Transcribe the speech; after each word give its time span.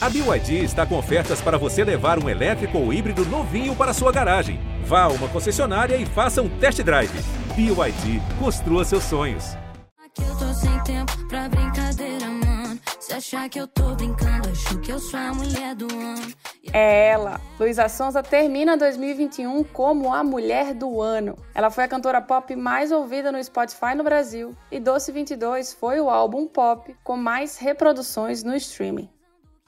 A 0.00 0.08
BYD 0.08 0.62
está 0.62 0.86
com 0.86 0.96
ofertas 0.96 1.40
para 1.40 1.58
você 1.58 1.82
levar 1.82 2.22
um 2.22 2.28
elétrico 2.28 2.78
ou 2.78 2.92
híbrido 2.92 3.24
novinho 3.26 3.74
para 3.74 3.92
sua 3.92 4.12
garagem. 4.12 4.60
Vá 4.84 5.02
a 5.02 5.08
uma 5.08 5.28
concessionária 5.28 5.96
e 5.96 6.06
faça 6.06 6.40
um 6.40 6.48
test 6.60 6.80
drive. 6.84 7.10
BYD, 7.56 8.22
construa 8.38 8.84
seus 8.84 9.02
sonhos. 9.02 9.56
Aqui 9.98 10.22
eu 10.22 10.38
tô 10.38 10.54
sem 10.54 10.82
tempo 10.84 11.26
pra 11.26 11.48
brincadeira, 11.48 12.26
mano. 12.26 12.78
Se 13.00 13.12
achar 13.12 13.48
que 13.48 13.58
eu 13.58 13.66
tô 13.66 13.96
brincando, 13.96 14.48
acho 14.48 14.78
que 14.78 14.92
eu 14.92 15.00
sou 15.00 15.18
a 15.18 15.34
mulher 15.34 15.74
do 15.74 15.92
ano. 15.92 16.32
É 16.72 17.08
ela. 17.08 17.40
Luísa 17.58 17.88
Sonza 17.88 18.22
termina 18.22 18.76
2021 18.76 19.64
como 19.64 20.14
a 20.14 20.22
mulher 20.22 20.74
do 20.74 21.02
ano. 21.02 21.36
Ela 21.52 21.70
foi 21.70 21.82
a 21.82 21.88
cantora 21.88 22.22
pop 22.22 22.54
mais 22.54 22.92
ouvida 22.92 23.32
no 23.32 23.42
Spotify 23.42 23.96
no 23.96 24.04
Brasil 24.04 24.54
e 24.70 24.78
Doce 24.78 25.10
22 25.10 25.72
foi 25.72 25.98
o 25.98 26.08
álbum 26.08 26.46
pop 26.46 26.94
com 27.02 27.16
mais 27.16 27.58
reproduções 27.58 28.44
no 28.44 28.54
streaming. 28.54 29.10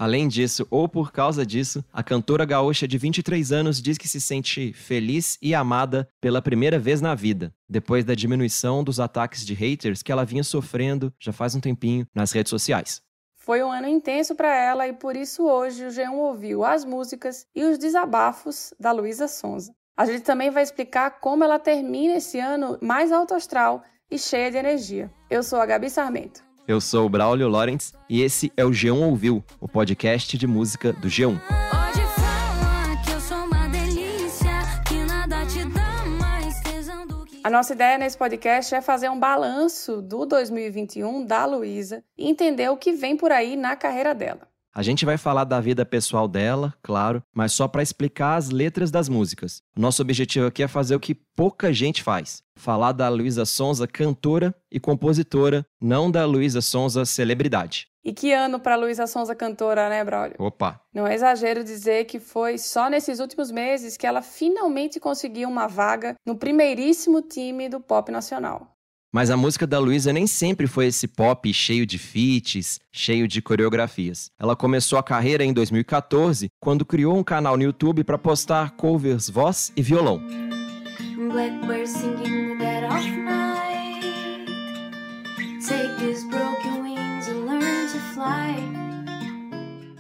Além 0.01 0.29
disso, 0.29 0.67
ou 0.71 0.89
por 0.89 1.13
causa 1.13 1.45
disso, 1.45 1.85
a 1.93 2.03
cantora 2.03 2.47
gaúcha 2.47 2.89
de 2.89 2.97
23 2.97 3.53
anos 3.53 3.83
diz 3.83 3.99
que 3.99 4.09
se 4.09 4.19
sente 4.19 4.73
feliz 4.73 5.37
e 5.43 5.55
amada 5.55 6.09
pela 6.19 6.41
primeira 6.41 6.79
vez 6.79 7.03
na 7.03 7.15
vida, 7.15 7.53
depois 7.69 8.03
da 8.03 8.15
diminuição 8.15 8.83
dos 8.83 8.99
ataques 8.99 9.45
de 9.45 9.53
haters 9.53 10.03
que 10.03 10.11
ela 10.11 10.25
vinha 10.25 10.43
sofrendo 10.43 11.13
já 11.21 11.35
faz 11.35 11.55
um 11.55 11.61
tempinho 11.61 12.07
nas 12.15 12.33
redes 12.33 12.49
sociais. 12.49 13.03
Foi 13.37 13.63
um 13.63 13.71
ano 13.71 13.89
intenso 13.89 14.35
para 14.35 14.49
ela 14.49 14.89
e 14.89 14.95
por 14.95 15.15
isso 15.15 15.47
hoje 15.47 15.85
o 15.85 15.91
G1 15.91 16.15
ouviu 16.15 16.65
as 16.65 16.83
músicas 16.83 17.45
e 17.55 17.63
os 17.63 17.77
desabafos 17.77 18.73
da 18.81 18.93
Luísa 18.93 19.29
Sonza. 19.29 19.75
A 19.95 20.07
gente 20.07 20.23
também 20.23 20.49
vai 20.49 20.63
explicar 20.63 21.21
como 21.21 21.45
ela 21.45 21.59
termina 21.59 22.15
esse 22.15 22.41
ano 22.41 22.79
mais 22.81 23.13
alto 23.13 23.35
astral 23.35 23.83
e 24.11 24.19
cheia 24.19 24.51
de 24.51 24.57
energia. 24.57 25.11
Eu 25.29 25.43
sou 25.43 25.61
a 25.61 25.67
Gabi 25.67 25.91
Sarmento. 25.91 26.49
Eu 26.69 26.81
sou 26.81 27.07
o 27.07 27.09
Braulio 27.09 27.49
Lawrence 27.49 27.95
e 28.09 28.23
esse 28.23 28.53
é 28.57 28.65
o 28.65 28.71
G1 28.71 28.95
Ouviu, 29.03 29.45
o 29.61 29.67
podcast 29.67 30.37
de 30.37 30.47
música 30.47 30.93
do 30.93 31.09
G1. 31.09 31.39
Pode 31.41 32.01
falar 32.15 33.03
que 33.03 33.11
eu 33.13 33.21
sou 33.21 33.39
uma 33.45 33.69
delícia, 33.69 34.51
que 34.87 35.05
nada 35.05 35.45
te 35.47 35.65
dá 35.65 36.07
mais 36.21 36.61
tesão 36.61 37.07
do 37.07 37.25
que. 37.25 37.41
A 37.43 37.51
nossa 37.51 37.73
ideia 37.73 37.99
nesse 37.99 38.17
podcast 38.17 38.75
é 38.75 38.81
fazer 38.81 39.09
um 39.09 39.19
balanço 39.19 40.01
do 40.01 40.25
2021 40.27 41.25
da 41.25 41.45
Luísa 41.45 42.05
e 42.17 42.29
entender 42.29 42.69
o 42.69 42.77
que 42.77 42.93
vem 42.93 43.17
por 43.17 43.33
aí 43.33 43.57
na 43.57 43.75
carreira 43.75 44.15
dela. 44.15 44.50
A 44.73 44.83
gente 44.83 45.05
vai 45.05 45.19
falar 45.19 45.43
da 45.43 45.61
vida 45.61 45.85
pessoal 45.85 46.29
dela, 46.29 46.73
claro, 46.81 47.21
mas 47.35 47.53
só 47.53 47.67
para 47.67 47.83
explicar 47.83 48.37
as 48.37 48.51
letras 48.51 48.89
das 48.91 49.09
músicas. 49.09 49.63
Nosso 49.77 50.01
objetivo 50.01 50.47
aqui 50.47 50.63
é 50.63 50.69
fazer 50.69 50.95
o 50.95 51.01
que 51.01 51.15
pouca 51.15 51.73
gente 51.73 52.05
faz: 52.05 52.41
falar 52.55 52.93
da 52.93 53.09
Luísa 53.09 53.45
Sonza, 53.45 53.89
cantora 53.89 54.55
e 54.71 54.79
compositora, 54.79 55.67
não 55.81 56.09
da 56.09 56.25
Luísa 56.25 56.61
Sonza, 56.61 57.05
celebridade. 57.05 57.89
E 58.05 58.13
que 58.13 58.33
ano 58.33 58.61
para 58.61 58.77
Luísa 58.77 59.07
Sonza 59.09 59.35
cantora, 59.35 59.89
né, 59.89 60.05
Braulio? 60.05 60.37
Opa! 60.39 60.81
Não 60.95 61.07
é 61.07 61.15
exagero 61.15 61.65
dizer 61.65 62.05
que 62.05 62.21
foi 62.21 62.57
só 62.57 62.89
nesses 62.89 63.19
últimos 63.19 63.51
meses 63.51 63.97
que 63.97 64.07
ela 64.07 64.23
finalmente 64.23 65.01
conseguiu 65.01 65.49
uma 65.49 65.67
vaga 65.67 66.15
no 66.25 66.37
primeiríssimo 66.37 67.21
time 67.21 67.69
do 67.69 67.81
pop 67.81 68.11
nacional. 68.11 68.77
Mas 69.13 69.29
a 69.29 69.37
música 69.37 69.67
da 69.67 69.81
Luísa 69.81 70.13
nem 70.13 70.25
sempre 70.25 70.69
foi 70.69 70.87
esse 70.87 71.09
pop 71.09 71.53
cheio 71.53 71.85
de 71.85 71.99
feats, 71.99 72.79
cheio 72.93 73.27
de 73.27 73.43
coreografias. 73.43 74.31
Ela 74.39 74.55
começou 74.55 75.01
a 75.01 75.03
carreira 75.03 75.43
em 75.43 75.53
2014, 75.53 76.49
quando 76.61 76.87
criou 76.87 77.17
um 77.17 77.25
canal 77.25 77.57
no 77.57 77.65
YouTube 77.65 78.05
para 78.05 78.17
postar 78.17 78.71
covers 78.77 79.29
voz 79.29 79.73
e 79.77 79.83
violão. 79.83 80.23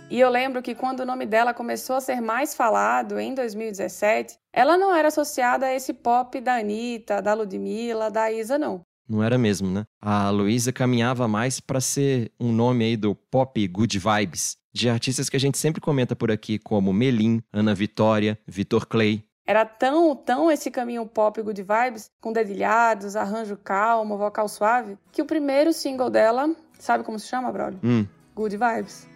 E 0.09 0.21
eu 0.21 0.29
lembro 0.29 0.63
que 0.63 0.75
quando 0.75 1.01
o 1.01 1.07
nome 1.07 1.27
dela 1.27 1.53
começou 1.53 1.97
a 1.97 2.01
ser 2.01 2.21
mais 2.21 2.55
falado, 2.55 3.19
em 3.19 3.35
2017, 3.35 4.39
ela 4.53 4.79
não 4.79 4.95
era 4.95 5.09
associada 5.09 5.67
a 5.67 5.75
esse 5.75 5.93
pop 5.95 6.41
da 6.41 6.59
Anitta, 6.59 7.21
da 7.21 7.35
Ludmilla, 7.35 8.09
da 8.09 8.31
Isa, 8.31 8.57
não. 8.57 8.85
Não 9.11 9.25
era 9.25 9.37
mesmo, 9.37 9.69
né? 9.69 9.85
A 10.01 10.31
Luísa 10.31 10.73
caminhava 10.73 11.27
mais 11.27 11.59
para 11.59 11.81
ser 11.81 12.31
um 12.39 12.53
nome 12.53 12.85
aí 12.85 12.97
do 12.97 13.13
pop 13.13 13.67
good 13.67 13.99
vibes, 13.99 14.57
de 14.73 14.89
artistas 14.89 15.29
que 15.29 15.37
a 15.37 15.41
gente 15.41 15.59
sempre 15.59 15.81
comenta 15.81 16.15
por 16.15 16.31
aqui, 16.31 16.61
como 16.61 16.93
Melim, 16.93 17.43
Ana 17.53 17.75
Vitória, 17.75 18.39
Vitor 18.47 18.87
Clay. 18.87 19.25
Era 19.45 19.67
tão, 19.67 20.15
tão 20.15 20.49
esse 20.49 20.71
caminho 20.71 21.05
pop 21.07 21.43
good 21.43 21.61
vibes, 21.61 22.09
com 22.21 22.33
dedilhados, 22.33 23.17
arranjo 23.17 23.57
calmo, 23.57 24.17
vocal 24.17 24.49
suave, 24.49 24.97
que 25.11 25.21
o 25.21 25.27
primeiro 25.27 25.73
single 25.73 26.09
dela, 26.09 26.55
sabe 26.79 27.03
como 27.03 27.19
se 27.19 27.27
chama, 27.27 27.51
Braulio? 27.51 27.81
Hum, 27.83 28.07
Good 28.37 28.57
Vibes. 28.57 29.09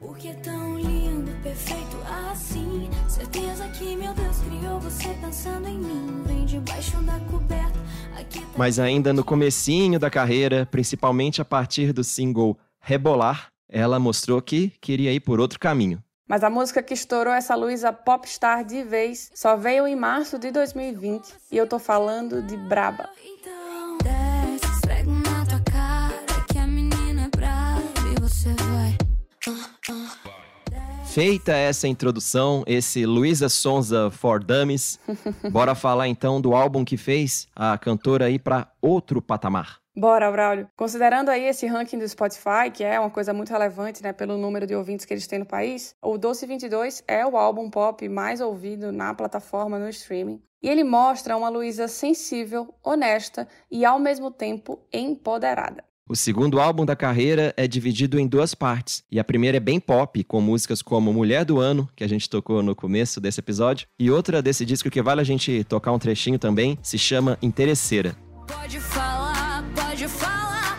Por 0.00 0.16
que 0.16 0.32
tão 0.36 0.78
lindo, 0.78 1.30
perfeito 1.42 1.98
assim? 2.30 2.88
Certeza 3.06 3.68
que 3.68 3.96
meu 3.96 4.14
Deus 4.14 4.38
criou 4.38 4.80
você 4.80 5.08
pensando 5.20 5.68
em 5.68 5.78
mim. 5.78 6.23
Debaixo 6.54 6.96
da 7.02 7.18
coberta. 7.18 7.80
Aqui 8.16 8.38
tá 8.38 8.46
mas 8.56 8.78
ainda 8.78 9.12
no 9.12 9.24
comecinho 9.24 9.98
da 9.98 10.08
carreira, 10.08 10.64
principalmente 10.70 11.42
a 11.42 11.44
partir 11.44 11.92
do 11.92 12.04
single 12.04 12.56
Rebolar, 12.78 13.48
ela 13.68 13.98
mostrou 13.98 14.40
que 14.40 14.68
queria 14.80 15.12
ir 15.12 15.18
por 15.18 15.40
outro 15.40 15.58
caminho. 15.58 16.00
Mas 16.28 16.44
a 16.44 16.48
música 16.48 16.80
que 16.80 16.94
estourou 16.94 17.34
essa 17.34 17.56
Luísa 17.56 17.92
popstar 17.92 18.64
de 18.64 18.84
vez 18.84 19.32
só 19.34 19.56
veio 19.56 19.84
em 19.84 19.96
março 19.96 20.38
de 20.38 20.52
2020 20.52 21.26
e 21.50 21.56
eu 21.56 21.66
tô 21.66 21.80
falando 21.80 22.40
de 22.40 22.56
Braba. 22.56 23.08
Então, 23.24 23.63
Feita 31.14 31.52
essa 31.52 31.86
introdução, 31.86 32.64
esse 32.66 33.06
Luísa 33.06 33.48
Sonza 33.48 34.10
for 34.10 34.42
Dummies, 34.42 34.98
bora 35.52 35.72
falar 35.72 36.08
então 36.08 36.40
do 36.40 36.56
álbum 36.56 36.84
que 36.84 36.96
fez 36.96 37.46
a 37.54 37.78
cantora 37.78 38.28
ir 38.28 38.40
para 38.40 38.66
outro 38.82 39.22
patamar. 39.22 39.78
Bora, 39.96 40.28
Braulio. 40.32 40.68
Considerando 40.76 41.28
aí 41.28 41.44
esse 41.44 41.68
ranking 41.68 42.00
do 42.00 42.08
Spotify, 42.08 42.68
que 42.72 42.82
é 42.82 42.98
uma 42.98 43.10
coisa 43.10 43.32
muito 43.32 43.50
relevante, 43.50 44.02
né, 44.02 44.12
pelo 44.12 44.36
número 44.36 44.66
de 44.66 44.74
ouvintes 44.74 45.06
que 45.06 45.14
eles 45.14 45.28
têm 45.28 45.38
no 45.38 45.46
país, 45.46 45.94
o 46.02 46.18
Doce 46.18 46.46
22 46.46 47.04
é 47.06 47.24
o 47.24 47.36
álbum 47.36 47.70
pop 47.70 48.08
mais 48.08 48.40
ouvido 48.40 48.90
na 48.90 49.14
plataforma 49.14 49.78
no 49.78 49.88
streaming. 49.90 50.42
E 50.60 50.68
ele 50.68 50.82
mostra 50.82 51.36
uma 51.36 51.48
Luísa 51.48 51.86
sensível, 51.86 52.74
honesta 52.82 53.46
e 53.70 53.84
ao 53.84 54.00
mesmo 54.00 54.32
tempo 54.32 54.84
empoderada. 54.92 55.84
O 56.06 56.14
segundo 56.14 56.60
álbum 56.60 56.84
da 56.84 56.94
carreira 56.94 57.54
é 57.56 57.66
dividido 57.66 58.20
em 58.20 58.26
duas 58.26 58.54
partes, 58.54 59.02
e 59.10 59.18
a 59.18 59.24
primeira 59.24 59.56
é 59.56 59.60
bem 59.60 59.80
pop, 59.80 60.22
com 60.24 60.38
músicas 60.38 60.82
como 60.82 61.14
Mulher 61.14 61.46
do 61.46 61.58
Ano, 61.58 61.88
que 61.96 62.04
a 62.04 62.06
gente 62.06 62.28
tocou 62.28 62.62
no 62.62 62.76
começo 62.76 63.22
desse 63.22 63.40
episódio, 63.40 63.88
e 63.98 64.10
outra 64.10 64.42
desse 64.42 64.66
disco 64.66 64.90
que 64.90 65.00
vale 65.00 65.22
a 65.22 65.24
gente 65.24 65.64
tocar 65.64 65.92
um 65.92 65.98
trechinho 65.98 66.38
também, 66.38 66.78
se 66.82 66.98
chama 66.98 67.38
Interesseira. 67.40 68.14
Pode 68.46 68.80
falar, 68.80 69.64
pode 69.74 70.06
falar. 70.06 70.78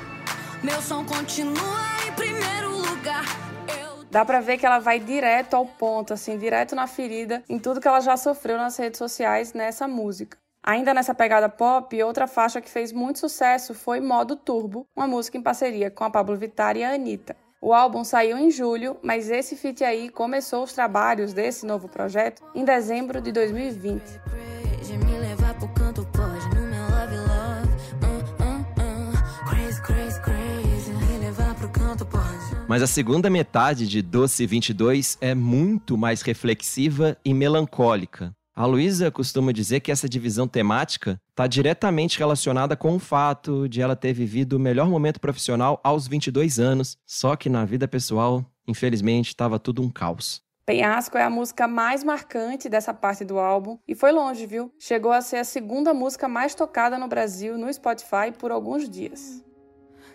Meu 0.63 0.79
som 0.79 1.03
continua 1.03 1.87
em 2.07 2.11
primeiro 2.11 2.77
lugar. 2.77 3.25
Eu 3.67 4.05
Dá 4.11 4.23
pra 4.23 4.39
ver 4.41 4.59
que 4.59 4.65
ela 4.67 4.77
vai 4.77 4.99
direto 4.99 5.55
ao 5.55 5.65
ponto, 5.65 6.13
assim, 6.13 6.37
direto 6.37 6.75
na 6.75 6.85
ferida, 6.85 7.43
em 7.49 7.57
tudo 7.57 7.81
que 7.81 7.87
ela 7.87 7.99
já 7.99 8.15
sofreu 8.15 8.57
nas 8.57 8.77
redes 8.77 8.99
sociais 8.99 9.55
nessa 9.55 9.87
música. 9.87 10.37
Ainda 10.67 10.95
nessa 10.95 11.13
pegada 11.13 11.47
pop, 11.47 12.01
outra 12.01 12.25
faixa 12.25 12.59
que 12.59 12.67
fez 12.67 12.91
muito 12.91 13.19
sucesso 13.19 13.75
foi 13.75 13.99
Modo 14.01 14.35
Turbo, 14.35 14.87
uma 14.95 15.05
música 15.05 15.37
em 15.37 15.41
parceria 15.41 15.91
com 15.91 16.03
a 16.03 16.09
Pablo 16.09 16.35
Vittar 16.35 16.75
e 16.75 16.83
a 16.83 16.91
Anitta. 16.91 17.35
O 17.61 17.71
álbum 17.71 18.03
saiu 18.03 18.35
em 18.35 18.49
julho, 18.49 18.97
mas 19.03 19.29
esse 19.29 19.55
feat 19.55 19.83
aí 19.83 20.09
começou 20.09 20.63
os 20.63 20.73
trabalhos 20.73 21.33
desse 21.33 21.67
novo 21.67 21.87
projeto 21.87 22.41
em 22.55 22.65
dezembro 22.65 23.21
de 23.21 23.31
2020. 23.31 24.01
crazy, 24.23 24.97
me 24.97 25.19
levar 25.19 25.53
pro 25.53 25.67
canto 25.69 26.03
pode 26.07 26.49
no 26.55 26.61
meu 26.61 26.81
love 26.81 27.15
love. 27.15 27.69
Uh, 28.01 28.23
uh, 28.41 28.61
uh. 28.81 29.47
Crazy, 29.47 29.81
crazy, 29.83 30.19
crazy, 30.21 30.91
me 30.93 31.19
levar 31.19 31.53
pro 31.53 31.69
canto 31.69 32.07
pode. 32.07 32.25
Mas 32.67 32.81
a 32.81 32.87
segunda 32.87 33.29
metade 33.29 33.87
de 33.87 34.01
Doce 34.01 34.47
22 34.47 35.19
é 35.21 35.35
muito 35.35 35.95
mais 35.95 36.23
reflexiva 36.23 37.15
e 37.23 37.35
melancólica. 37.35 38.33
A 38.57 38.65
Luísa 38.65 39.11
costuma 39.11 39.51
dizer 39.51 39.81
que 39.81 39.91
essa 39.91 40.07
divisão 40.07 40.47
temática 40.47 41.19
está 41.29 41.45
diretamente 41.45 42.17
relacionada 42.17 42.73
com 42.77 42.95
o 42.95 42.99
fato 42.99 43.67
de 43.67 43.81
ela 43.81 43.97
ter 43.97 44.13
vivido 44.13 44.53
o 44.53 44.59
melhor 44.59 44.87
momento 44.87 45.19
profissional 45.19 45.81
aos 45.83 46.07
22 46.07 46.57
anos, 46.57 46.97
só 47.05 47.35
que 47.35 47.49
na 47.49 47.65
vida 47.65 47.85
pessoal, 47.85 48.45
infelizmente, 48.65 49.27
estava 49.27 49.59
tudo 49.59 49.81
um 49.81 49.91
caos. 49.91 50.41
Penhasco 50.65 51.17
é 51.17 51.23
a 51.23 51.29
música 51.29 51.67
mais 51.67 52.01
marcante 52.01 52.69
dessa 52.69 52.93
parte 52.93 53.25
do 53.25 53.37
álbum 53.37 53.77
e 53.85 53.93
foi 53.93 54.13
longe, 54.13 54.45
viu? 54.45 54.71
Chegou 54.79 55.11
a 55.11 55.19
ser 55.19 55.35
a 55.35 55.43
segunda 55.43 55.93
música 55.93 56.29
mais 56.29 56.55
tocada 56.55 56.97
no 56.97 57.09
Brasil 57.09 57.57
no 57.57 57.71
Spotify 57.71 58.31
por 58.39 58.53
alguns 58.53 58.89
dias. 58.89 59.43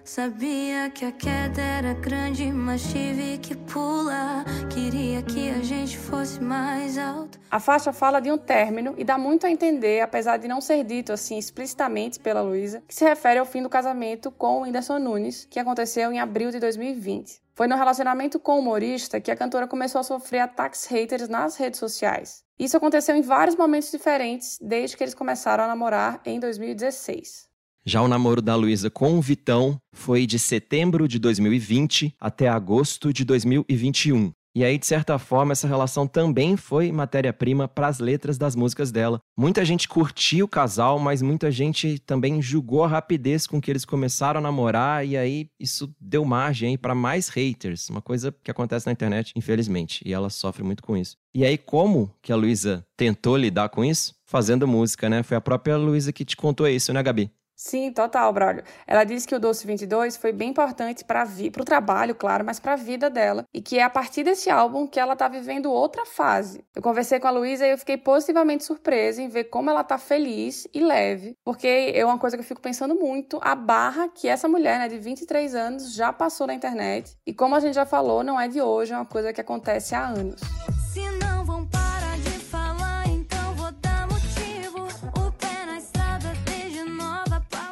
Sabia 0.05 0.91
que 0.91 1.05
a 1.05 1.12
queda 1.12 1.61
era 1.61 1.93
grande, 1.93 2.50
mas 2.50 2.82
tive 2.82 3.38
que 3.38 3.55
pular. 3.55 4.44
Queria 4.69 5.23
que 5.23 5.50
a 5.50 5.62
gente 5.62 5.97
fosse 5.99 6.43
mais 6.43 6.97
alto. 6.97 7.38
A 7.50 7.61
faixa 7.61 7.93
fala 7.93 8.20
de 8.20 8.31
um 8.31 8.38
término 8.38 8.94
e 8.97 9.05
dá 9.05 9.19
muito 9.19 9.47
a 9.47 9.50
entender, 9.50 10.00
apesar 10.00 10.38
de 10.38 10.49
não 10.49 10.61
ser 10.61 10.85
dito 10.85 11.12
assim 11.12 11.38
explicitamente 11.38 12.19
pela 12.19 12.41
Luísa, 12.41 12.82
que 12.88 12.94
se 12.94 13.05
refere 13.05 13.38
ao 13.38 13.47
fim 13.47 13.62
do 13.62 13.69
casamento 13.69 14.31
com 14.31 14.58
o 14.58 14.62
Whindersson 14.62 14.99
Nunes, 14.99 15.47
que 15.50 15.61
aconteceu 15.61 16.11
em 16.11 16.19
abril 16.19 16.50
de 16.50 16.58
2020. 16.58 17.41
Foi 17.55 17.67
no 17.67 17.76
relacionamento 17.76 18.41
com 18.41 18.56
o 18.56 18.61
humorista 18.61 19.20
que 19.20 19.31
a 19.31 19.37
cantora 19.37 19.67
começou 19.67 20.00
a 20.00 20.05
sofrer 20.05 20.41
ataques 20.41 20.87
haters 20.87 21.29
nas 21.29 21.56
redes 21.56 21.79
sociais. 21.79 22.43
Isso 22.58 22.76
aconteceu 22.76 23.14
em 23.14 23.23
vários 23.23 23.55
momentos 23.55 23.91
diferentes 23.91 24.58
desde 24.62 24.97
que 24.97 25.05
eles 25.05 25.14
começaram 25.14 25.64
a 25.64 25.67
namorar 25.67 26.20
em 26.25 26.41
2016. 26.41 27.50
Já 27.85 28.03
o 28.03 28.09
namoro 28.09 28.43
da 28.43 28.55
Luísa 28.55 28.91
com 28.91 29.17
o 29.17 29.23
Vitão 29.23 29.79
foi 29.93 30.27
de 30.27 30.38
setembro 30.38 31.09
de 31.09 31.19
2020 31.19 32.15
até 32.21 32.49
agosto 32.49 33.12
de 33.12 33.25
2021. 33.25 34.32
E 34.53 34.65
aí, 34.65 34.77
de 34.77 34.85
certa 34.85 35.17
forma, 35.17 35.53
essa 35.53 35.69
relação 35.69 36.09
também 36.09 36.56
foi 36.56 36.91
matéria-prima 36.91 37.69
para 37.69 37.87
as 37.87 38.00
letras 38.00 38.37
das 38.37 38.56
músicas 38.56 38.91
dela. 38.91 39.21
Muita 39.38 39.65
gente 39.65 39.88
curtiu 39.88 40.47
o 40.47 40.49
casal, 40.49 40.99
mas 40.99 41.23
muita 41.23 41.53
gente 41.53 42.00
também 42.00 42.43
julgou 42.43 42.82
a 42.82 42.88
rapidez 42.88 43.47
com 43.47 43.61
que 43.61 43.71
eles 43.71 43.85
começaram 43.85 44.38
a 44.41 44.43
namorar, 44.43 45.06
e 45.06 45.17
aí 45.17 45.49
isso 45.59 45.94
deu 46.00 46.25
margem 46.25 46.76
para 46.76 46.97
mais 46.97 47.29
haters, 47.29 47.88
uma 47.91 48.03
coisa 48.03 48.35
que 48.43 48.50
acontece 48.50 48.87
na 48.87 48.93
internet, 48.93 49.33
infelizmente, 49.37 50.03
e 50.05 50.12
ela 50.12 50.29
sofre 50.29 50.65
muito 50.65 50.83
com 50.83 50.97
isso. 50.97 51.17
E 51.33 51.44
aí, 51.44 51.56
como 51.56 52.12
que 52.21 52.33
a 52.33 52.37
Luísa 52.37 52.85
tentou 52.97 53.37
lidar 53.37 53.69
com 53.69 53.85
isso? 53.85 54.17
Fazendo 54.26 54.67
música, 54.67 55.09
né? 55.09 55.23
Foi 55.23 55.37
a 55.37 55.41
própria 55.41 55.76
Luísa 55.76 56.12
que 56.12 56.25
te 56.25 56.37
contou 56.37 56.67
isso, 56.67 56.93
né, 56.93 57.00
Gabi? 57.05 57.31
Sim, 57.62 57.93
total, 57.93 58.33
Braulio. 58.33 58.65
Ela 58.87 59.05
disse 59.05 59.29
que 59.29 59.35
o 59.35 59.39
Doce 59.39 59.67
22 59.67 60.17
foi 60.17 60.33
bem 60.33 60.49
importante 60.49 61.05
para 61.05 61.29
o 61.61 61.65
trabalho, 61.65 62.15
claro, 62.15 62.43
mas 62.43 62.59
para 62.59 62.73
a 62.73 62.77
vida 62.77 63.11
dela. 63.11 63.45
E 63.53 63.61
que 63.61 63.79
é 63.79 63.83
a 63.83 63.91
partir 63.91 64.25
desse 64.25 64.49
álbum 64.49 64.87
que 64.87 64.99
ela 64.99 65.15
tá 65.15 65.29
vivendo 65.29 65.71
outra 65.71 66.07
fase. 66.07 66.65
Eu 66.75 66.81
conversei 66.81 67.21
com 67.21 67.29
a 67.29 67.31
Luísa 67.31 67.67
e 67.67 67.73
eu 67.73 67.77
fiquei 67.77 67.99
positivamente 67.99 68.65
surpresa 68.65 69.21
em 69.21 69.29
ver 69.29 69.45
como 69.45 69.69
ela 69.69 69.85
tá 69.85 69.99
feliz 69.99 70.67
e 70.73 70.81
leve. 70.81 71.37
Porque 71.45 71.93
é 71.95 72.03
uma 72.03 72.19
coisa 72.19 72.35
que 72.35 72.41
eu 72.41 72.49
fico 72.49 72.62
pensando 72.62 72.95
muito, 72.95 73.39
a 73.43 73.55
barra 73.55 74.09
que 74.09 74.27
essa 74.27 74.49
mulher, 74.49 74.79
né, 74.79 74.89
de 74.89 74.97
23 74.97 75.55
anos, 75.55 75.93
já 75.93 76.15
passou 76.15 76.47
na 76.47 76.55
internet. 76.55 77.15
E 77.27 77.35
como 77.35 77.55
a 77.55 77.61
gente 77.61 77.75
já 77.75 77.85
falou, 77.85 78.25
não 78.25 78.41
é 78.41 78.49
de 78.49 78.62
hoje, 78.62 78.95
é 78.95 78.97
uma 78.97 79.05
coisa 79.05 79.35
que 79.35 79.41
acontece 79.41 79.95
há 79.95 80.07
anos. 80.07 80.41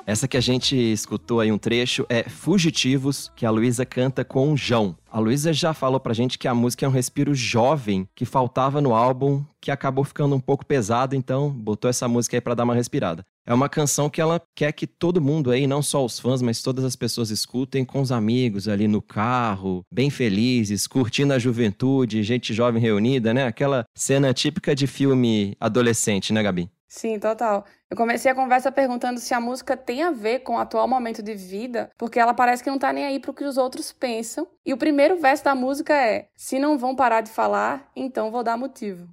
Essa 0.09 0.27
que 0.27 0.39
a 0.39 0.41
gente 0.41 0.75
escutou 0.75 1.39
aí 1.39 1.53
um 1.53 1.59
trecho 1.59 2.07
é 2.09 2.27
Fugitivos, 2.27 3.31
que 3.37 3.45
a 3.45 3.51
Luísa 3.51 3.85
canta 3.85 4.25
com 4.25 4.55
o 4.55 4.57
João. 4.57 4.97
A 5.13 5.19
Luísa 5.19 5.53
já 5.53 5.75
falou 5.75 6.01
pra 6.01 6.15
gente 6.15 6.39
que 6.39 6.49
a 6.49 6.55
música 6.55 6.87
é 6.87 6.89
um 6.89 6.93
respiro 6.93 7.35
jovem 7.35 8.09
que 8.15 8.25
faltava 8.25 8.81
no 8.81 8.95
álbum, 8.95 9.45
que 9.61 9.71
acabou 9.71 10.03
ficando 10.05 10.35
um 10.35 10.41
pouco 10.41 10.65
pesado, 10.65 11.15
então 11.15 11.51
botou 11.51 11.91
essa 11.91 12.09
música 12.09 12.39
aí 12.39 12.41
pra 12.41 12.55
dar 12.55 12.65
uma 12.65 12.75
respirada. 12.75 13.23
É 13.47 13.53
uma 13.53 13.69
canção 13.69 14.09
que 14.09 14.19
ela 14.19 14.41
quer 14.57 14.73
que 14.73 14.87
todo 14.87 15.21
mundo 15.21 15.51
aí, 15.51 15.67
não 15.67 15.83
só 15.83 16.03
os 16.03 16.19
fãs, 16.19 16.41
mas 16.41 16.63
todas 16.63 16.87
as 16.87 16.97
pessoas 16.97 17.29
escutem 17.29 17.85
com 17.85 18.01
os 18.01 18.11
amigos 18.11 18.67
ali 18.67 18.89
no 18.89 19.03
carro, 19.03 19.83
bem 19.93 20.09
felizes, 20.09 20.87
curtindo 20.87 21.35
a 21.35 21.39
juventude, 21.39 22.23
gente 22.23 22.55
jovem 22.55 22.81
reunida, 22.81 23.35
né? 23.35 23.45
Aquela 23.45 23.85
cena 23.95 24.33
típica 24.33 24.75
de 24.75 24.87
filme 24.87 25.55
adolescente, 25.61 26.33
né, 26.33 26.43
Gabi? 26.43 26.71
Sim, 26.89 27.19
total. 27.19 27.67
Eu 27.91 27.97
comecei 27.97 28.31
a 28.31 28.35
conversa 28.35 28.73
perguntando 28.73 29.21
se 29.21 29.35
a 29.35 29.41
música 29.41 29.77
tem 29.77 30.03
a 30.03 30.11
ver 30.11 30.41
com 30.41 30.55
o 30.55 30.59
atual 30.59 30.89
momento 30.89 31.23
de 31.23 31.35
vida, 31.35 31.91
porque 31.99 32.19
ela 32.19 32.33
parece 32.33 32.65
que 32.65 32.71
não 32.71 32.79
tá 32.79 32.93
nem 32.93 33.05
aí 33.05 33.21
pro 33.21 33.35
que 33.35 33.45
os 33.45 33.59
outros 33.59 33.93
pensam. 33.93 34.49
E 34.65 34.73
o 34.73 34.77
primeiro 34.79 35.19
verso 35.21 35.45
da 35.45 35.55
música 35.55 35.95
é: 35.95 36.29
Se 36.35 36.59
não 36.59 36.79
vão 36.79 36.97
parar 36.97 37.21
de 37.21 37.31
falar, 37.31 37.91
então 37.95 38.31
vou 38.31 38.43
dar 38.43 38.57
motivo. 38.57 39.07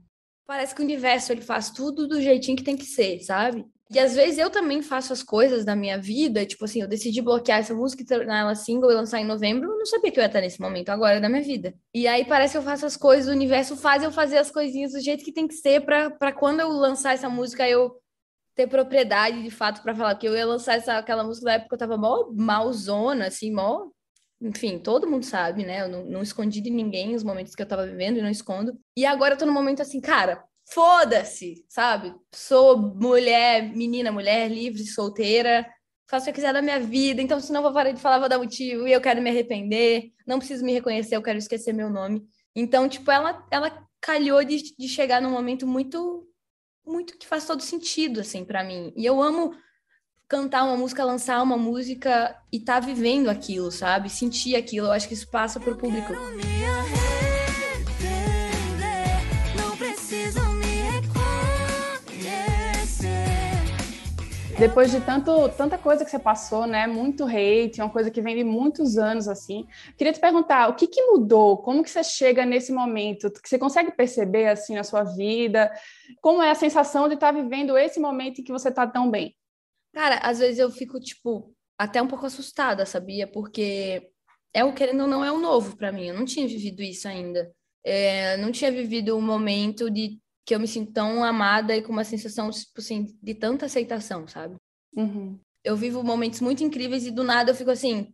Parece 0.48 0.74
que 0.74 0.82
o 0.82 0.86
universo 0.86 1.34
ele 1.34 1.42
faz 1.42 1.70
tudo 1.70 2.08
do 2.08 2.22
jeitinho 2.22 2.56
que 2.56 2.64
tem 2.64 2.78
que 2.78 2.86
ser, 2.86 3.20
sabe? 3.20 3.66
E 3.92 4.00
às 4.00 4.16
vezes 4.16 4.40
eu 4.40 4.50
também 4.50 4.82
faço 4.82 5.14
as 5.14 5.22
coisas 5.22 5.64
da 5.64 5.76
minha 5.76 5.98
vida, 5.98 6.46
tipo 6.46 6.66
assim, 6.66 6.82
eu 6.82 6.88
decidi 6.88 7.22
bloquear 7.22 7.60
essa 7.60 7.74
música 7.74 8.02
e 8.02 8.06
tornar 8.06 8.40
ela 8.40 8.56
single 8.56 8.92
e 8.92 8.96
lançar 8.96 9.20
em 9.20 9.26
novembro, 9.26 9.70
eu 9.70 9.78
não 9.78 9.86
sabia 9.86 10.12
que 10.12 10.20
eu 10.20 10.24
ia 10.24 10.28
estar 10.28 10.42
nesse 10.42 10.60
momento 10.60 10.90
agora 10.90 11.22
da 11.22 11.30
minha 11.30 11.44
vida. 11.44 11.74
E 11.94 12.08
aí 12.08 12.26
parece 12.26 12.54
que 12.54 12.58
eu 12.58 12.64
faço 12.64 12.86
as 12.86 12.98
coisas, 12.98 13.28
o 13.28 13.36
universo 13.36 13.78
faz 13.78 14.02
eu 14.02 14.12
fazer 14.12 14.38
as 14.38 14.50
coisinhas 14.50 14.94
do 14.94 15.00
jeito 15.00 15.24
que 15.24 15.32
tem 15.32 15.48
que 15.48 15.54
ser 15.54 15.82
para 15.86 16.32
quando 16.32 16.62
eu 16.62 16.70
lançar 16.70 17.14
essa 17.14 17.30
música 17.30 17.70
eu 17.70 17.96
ter 18.56 18.68
propriedade 18.68 19.44
de 19.44 19.52
fato 19.52 19.84
para 19.84 19.94
falar 19.94 20.16
que 20.16 20.28
eu 20.28 20.36
ia 20.36 20.46
lançar 20.46 20.76
essa, 20.76 20.98
aquela 20.98 21.24
música 21.24 21.46
da 21.46 21.54
época 21.54 21.76
eu 21.76 21.80
tava 21.80 21.98
mó 21.98 22.32
malzona, 22.34 23.28
assim, 23.28 23.52
mó. 23.52 23.90
Enfim, 24.42 24.80
todo 24.80 25.10
mundo 25.10 25.24
sabe, 25.24 25.66
né? 25.66 25.82
Eu 25.82 25.90
não, 25.90 26.06
não 26.06 26.22
escondi 26.22 26.62
de 26.62 26.70
ninguém 26.70 27.16
os 27.16 27.24
momentos 27.24 27.54
que 27.54 27.62
eu 27.62 27.68
tava 27.68 27.86
vivendo 27.86 28.18
e 28.18 28.22
não 28.22 28.30
escondo. 28.30 28.78
E 28.98 29.06
agora 29.06 29.34
eu 29.34 29.38
tô 29.38 29.46
no 29.46 29.52
momento 29.52 29.82
assim, 29.82 30.00
cara, 30.00 30.44
foda-se, 30.66 31.66
sabe? 31.70 32.14
Sou 32.34 32.78
mulher, 32.78 33.64
menina, 33.76 34.12
mulher, 34.12 34.50
livre, 34.50 34.86
solteira, 34.86 35.66
faço 36.08 36.24
o 36.24 36.26
que 36.26 36.30
eu 36.32 36.36
quiser 36.36 36.54
da 36.54 36.62
minha 36.62 36.80
vida, 36.80 37.22
então 37.22 37.40
se 37.40 37.52
não 37.52 37.62
vou 37.62 37.74
parar 37.74 37.92
de 37.92 38.02
falar, 38.02 38.20
vou 38.20 38.30
dar 38.30 38.38
motivo, 38.38 38.88
e 38.88 38.92
eu 38.92 39.02
quero 39.02 39.22
me 39.22 39.30
arrepender, 39.30 40.12
não 40.26 40.40
preciso 40.40 40.66
me 40.66 40.74
reconhecer, 40.74 41.16
eu 41.16 41.24
quero 41.24 41.38
esquecer 41.38 41.74
meu 41.74 41.90
nome. 41.90 42.24
Então, 42.56 42.88
tipo, 42.88 43.12
ela, 43.12 43.46
ela 43.52 43.88
calhou 44.02 44.44
de, 44.44 44.76
de 44.78 44.88
chegar 44.88 45.22
num 45.22 45.32
momento 45.32 45.68
muito, 45.68 46.28
muito 46.86 47.18
que 47.18 47.28
faz 47.28 47.46
todo 47.46 47.62
sentido, 47.62 48.22
assim, 48.22 48.46
para 48.46 48.64
mim. 48.64 48.94
E 48.96 49.06
eu 49.06 49.22
amo 49.22 49.54
cantar 50.28 50.64
uma 50.64 50.78
música, 50.78 51.04
lançar 51.04 51.42
uma 51.42 51.58
música 51.58 52.36
e 52.52 52.60
tá 52.60 52.80
vivendo 52.80 53.30
aquilo, 53.30 53.72
sabe? 53.72 54.10
Sentir 54.10 54.56
aquilo, 54.56 54.88
eu 54.88 54.92
acho 54.92 55.08
que 55.08 55.14
isso 55.14 55.30
passa 55.30 55.60
pro 55.60 55.78
público. 55.78 56.14
Depois 64.68 64.90
de 64.90 65.00
tanto, 65.00 65.48
tanta 65.50 65.78
coisa 65.78 66.04
que 66.04 66.10
você 66.10 66.18
passou, 66.18 66.66
né? 66.66 66.88
Muito 66.88 67.24
hate, 67.24 67.80
uma 67.80 67.90
coisa 67.90 68.10
que 68.10 68.20
vem 68.20 68.36
de 68.36 68.44
muitos 68.44 68.98
anos, 68.98 69.28
assim. 69.28 69.68
Queria 69.96 70.12
te 70.12 70.20
perguntar, 70.20 70.70
o 70.70 70.74
que, 70.74 70.88
que 70.88 71.04
mudou? 71.04 71.60
Como 71.60 71.84
que 71.84 71.90
você 71.90 72.04
chega 72.04 72.44
nesse 72.48 72.72
momento? 72.72 73.32
Você 73.44 73.60
consegue 73.60 73.92
perceber, 73.92 74.48
assim, 74.48 74.74
na 74.74 74.84
sua 74.84 75.04
vida? 75.04 75.72
Como 76.20 76.42
é 76.42 76.50
a 76.50 76.56
sensação 76.56 77.08
de 77.08 77.14
estar 77.14 77.32
tá 77.32 77.40
vivendo 77.40 77.78
esse 77.78 78.00
momento 78.00 78.42
em 78.42 78.44
que 78.44 78.52
você 78.52 78.70
está 78.70 78.88
tão 78.88 79.12
bem? 79.12 79.36
Cara, 79.94 80.18
às 80.24 80.40
vezes 80.40 80.58
eu 80.58 80.72
fico, 80.72 81.00
tipo, 81.00 81.54
até 81.78 82.02
um 82.02 82.08
pouco 82.08 82.26
assustada, 82.26 82.88
sabia? 82.88 83.28
Porque 83.28 84.10
é 84.52 84.64
o 84.64 84.74
querendo 84.74 85.02
ou 85.02 85.08
não 85.08 85.24
é 85.24 85.32
o 85.32 85.38
novo 85.38 85.78
para 85.78 85.92
mim. 85.92 86.08
Eu 86.08 86.16
não 86.16 86.26
tinha 86.26 86.48
vivido 86.48 86.82
isso 86.82 87.08
ainda. 87.08 87.54
É, 87.84 88.36
não 88.38 88.52
tinha 88.52 88.72
vivido 88.72 89.16
um 89.16 89.22
momento 89.22 89.92
de 89.92 90.20
que 90.46 90.54
eu 90.54 90.60
me 90.60 90.68
sinto 90.68 90.94
tão 90.94 91.24
amada 91.24 91.76
e 91.76 91.82
com 91.82 91.92
uma 91.92 92.04
sensação, 92.04 92.50
tipo 92.52 92.80
assim, 92.80 93.18
de 93.22 93.34
tanta 93.34 93.66
aceitação, 93.66 94.28
sabe? 94.28 94.56
Uhum. 94.96 95.40
Eu 95.64 95.76
vivo 95.76 96.04
momentos 96.04 96.40
muito 96.40 96.64
incríveis 96.64 97.06
e 97.06 97.12
do 97.12 97.24
nada 97.24 97.52
eu 97.52 97.56
fico 97.56 97.72
assim. 97.72 98.14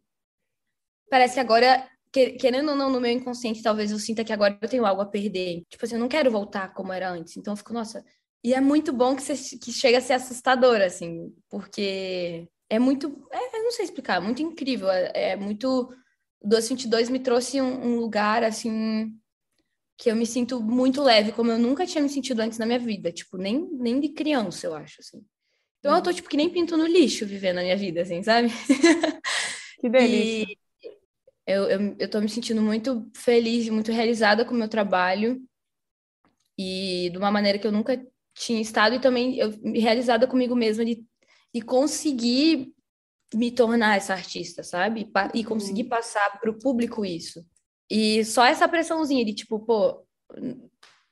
Parece 1.10 1.34
que 1.34 1.40
agora, 1.42 1.86
querendo 2.12 2.70
ou 2.70 2.76
não, 2.76 2.90
no 2.90 3.02
meu 3.02 3.12
inconsciente, 3.12 3.62
talvez 3.62 3.92
eu 3.92 4.00
sinta 4.00 4.24
que 4.24 4.32
agora 4.32 4.58
eu 4.62 4.70
tenho 4.70 4.86
algo 4.86 5.02
a 5.02 5.06
perder. 5.06 5.64
Tipo 5.70 5.84
assim, 5.84 5.96
eu 5.96 6.00
não 6.00 6.08
quero 6.08 6.32
voltar 6.32 6.74
como 6.74 6.94
era 6.94 7.12
antes. 7.12 7.36
Então 7.36 7.52
eu 7.52 7.58
fico, 7.58 7.74
nossa. 7.74 8.04
E 8.42 8.54
é 8.54 8.62
muito 8.62 8.94
bom 8.94 9.14
que, 9.16 9.22
você, 9.22 9.58
que 9.58 9.72
chega 9.74 9.98
a 9.98 10.02
ser 10.02 10.14
assustador, 10.14 10.82
assim, 10.82 11.36
porque 11.50 12.48
é 12.70 12.80
muito. 12.80 13.28
É, 13.30 13.58
eu 13.58 13.64
não 13.64 13.72
sei 13.72 13.84
explicar, 13.84 14.16
é 14.16 14.20
muito 14.22 14.42
incrível. 14.42 14.90
É, 14.90 15.32
é 15.32 15.36
muito. 15.36 15.94
O 16.40 16.48
222 16.48 17.10
me 17.10 17.20
trouxe 17.20 17.62
um, 17.62 17.86
um 17.86 18.00
lugar, 18.00 18.44
assim, 18.44 19.14
que 20.02 20.10
eu 20.10 20.16
me 20.16 20.26
sinto 20.26 20.60
muito 20.60 21.04
leve, 21.04 21.32
como 21.32 21.52
eu 21.52 21.60
nunca 21.60 21.86
tinha 21.86 22.02
me 22.02 22.10
sentido 22.10 22.40
antes 22.40 22.58
na 22.58 22.66
minha 22.66 22.80
vida, 22.80 23.12
tipo, 23.12 23.38
nem, 23.38 23.70
nem 23.72 24.00
de 24.00 24.10
criança, 24.10 24.66
eu 24.66 24.74
acho, 24.74 25.00
assim. 25.00 25.24
Então 25.78 25.96
eu 25.96 26.02
tô, 26.02 26.12
tipo, 26.12 26.28
que 26.28 26.36
nem 26.36 26.50
pinto 26.50 26.76
no 26.76 26.88
lixo 26.88 27.24
vivendo 27.24 27.60
a 27.60 27.62
minha 27.62 27.78
vida, 27.78 28.02
assim, 28.02 28.24
sabe? 28.24 28.50
Que 29.80 29.90
delícia. 29.90 30.44
E 30.44 30.58
eu, 31.48 31.64
eu, 31.64 31.96
eu 32.00 32.10
tô 32.10 32.22
me 32.22 32.30
sentindo 32.30 32.62
muito 32.62 33.10
feliz, 33.16 33.68
muito 33.70 33.92
realizada 33.92 34.46
com 34.46 34.54
o 34.54 34.58
meu 34.58 34.68
trabalho 34.68 35.42
e 36.58 37.10
de 37.12 37.18
uma 37.18 37.32
maneira 37.32 37.58
que 37.58 37.66
eu 37.66 37.72
nunca 37.72 38.00
tinha 38.36 38.62
estado 38.62 38.96
e 38.96 39.02
também 39.02 39.38
eu, 39.38 39.52
realizada 39.74 40.28
comigo 40.28 40.56
mesma 40.56 40.86
de, 40.86 41.04
de 41.52 41.62
conseguir 41.62 42.72
me 43.34 43.50
tornar 43.50 43.98
essa 43.98 44.14
artista, 44.14 44.62
sabe? 44.62 45.12
E 45.34 45.44
conseguir 45.44 45.84
uhum. 45.84 45.90
passar 45.90 46.40
para 46.40 46.52
o 46.52 46.60
público 46.60 47.04
isso. 47.04 47.44
E 47.94 48.24
só 48.24 48.46
essa 48.46 48.70
pressãozinha 48.70 49.26
de 49.26 49.34
tipo, 49.34 49.60
pô, 49.60 50.02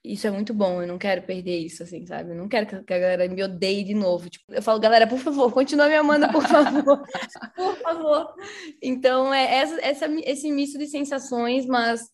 isso 0.02 0.26
é 0.26 0.32
muito 0.32 0.54
bom, 0.54 0.82
eu 0.82 0.88
não 0.88 0.98
quero 0.98 1.24
perder 1.24 1.58
isso, 1.58 1.84
assim, 1.84 2.06
sabe? 2.06 2.32
Eu 2.32 2.38
não 2.38 2.48
quero 2.48 2.66
que 2.86 2.94
a 2.94 2.98
galera 2.98 3.28
me 3.28 3.44
odeie 3.44 3.84
de 3.84 3.94
novo. 3.94 4.30
Tipo, 4.30 4.46
eu 4.54 4.62
falo, 4.62 4.80
galera, 4.80 5.06
por 5.06 5.20
favor, 5.20 5.52
continua 5.52 5.90
me 5.90 5.96
amando, 5.96 6.32
por 6.32 6.42
favor. 6.48 7.06
por 7.54 7.76
favor. 7.82 8.34
Então, 8.82 9.34
é 9.34 9.58
essa, 9.58 9.82
essa, 9.82 10.06
esse 10.24 10.50
misto 10.50 10.78
de 10.78 10.88
sensações, 10.88 11.66
mas 11.66 12.10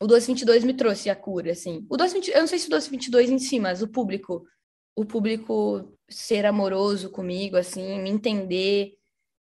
o 0.00 0.06
222 0.06 0.62
me 0.62 0.74
trouxe 0.74 1.10
a 1.10 1.16
cura, 1.16 1.50
assim. 1.50 1.84
O 1.90 1.96
222, 1.96 2.36
eu 2.36 2.40
não 2.40 2.46
sei 2.46 2.58
se 2.60 2.68
o 2.68 2.70
222 2.70 3.30
em 3.30 3.38
si, 3.40 3.58
mas 3.58 3.82
o 3.82 3.88
público, 3.88 4.46
o 4.94 5.04
público 5.04 5.92
ser 6.08 6.46
amoroso 6.46 7.10
comigo, 7.10 7.56
assim, 7.56 8.00
me 8.00 8.10
entender, 8.10 8.92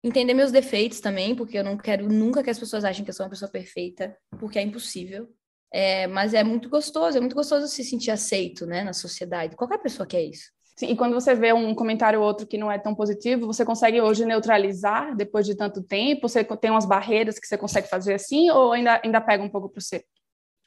entender 0.03 0.33
meus 0.33 0.51
defeitos 0.51 0.99
também, 0.99 1.35
porque 1.35 1.57
eu 1.57 1.63
não 1.63 1.77
quero 1.77 2.07
nunca 2.07 2.43
que 2.43 2.49
as 2.49 2.59
pessoas 2.59 2.83
achem 2.83 3.03
que 3.03 3.11
eu 3.11 3.13
sou 3.13 3.25
uma 3.25 3.29
pessoa 3.29 3.51
perfeita, 3.51 4.15
porque 4.39 4.57
é 4.57 4.61
impossível. 4.61 5.29
É, 5.73 6.05
mas 6.07 6.33
é 6.33 6.43
muito 6.43 6.69
gostoso, 6.69 7.17
é 7.17 7.21
muito 7.21 7.35
gostoso 7.35 7.67
se 7.67 7.83
sentir 7.83 8.11
aceito, 8.11 8.65
né, 8.65 8.83
na 8.83 8.91
sociedade. 8.91 9.55
Qualquer 9.55 9.77
pessoa 9.77 10.05
quer 10.05 10.21
isso. 10.21 10.51
Sim, 10.75 10.87
e 10.87 10.95
quando 10.95 11.13
você 11.13 11.35
vê 11.35 11.53
um 11.53 11.75
comentário 11.75 12.19
ou 12.19 12.25
outro 12.25 12.47
que 12.47 12.57
não 12.57 12.71
é 12.71 12.77
tão 12.77 12.95
positivo, 12.95 13.45
você 13.45 13.63
consegue 13.63 14.01
hoje 14.01 14.25
neutralizar 14.25 15.15
depois 15.15 15.45
de 15.45 15.55
tanto 15.55 15.81
tempo? 15.83 16.27
Você 16.27 16.43
tem 16.43 16.71
umas 16.71 16.85
barreiras 16.85 17.39
que 17.39 17.47
você 17.47 17.57
consegue 17.57 17.87
fazer 17.87 18.15
assim 18.15 18.49
ou 18.49 18.71
ainda, 18.71 18.99
ainda 19.03 19.21
pega 19.21 19.43
um 19.43 19.49
pouco 19.49 19.69
para 19.69 19.81
você? 19.81 20.03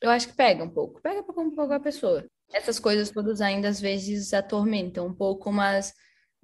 Eu 0.01 0.11
acho 0.11 0.29
que 0.29 0.35
pega 0.35 0.63
um 0.63 0.69
pouco, 0.69 1.01
pega 1.03 1.21
um 1.21 1.51
pouco 1.51 1.73
a 1.73 1.81
pessoa. 1.81 2.25
Essas 2.53 2.79
coisas 2.79 3.11
todas 3.11 3.41
ainda 3.41 3.69
às 3.69 3.81
vezes 3.81 4.33
atormentam 4.33 5.07
um 5.07 5.15
pouco, 5.15 5.51
mas 5.51 5.93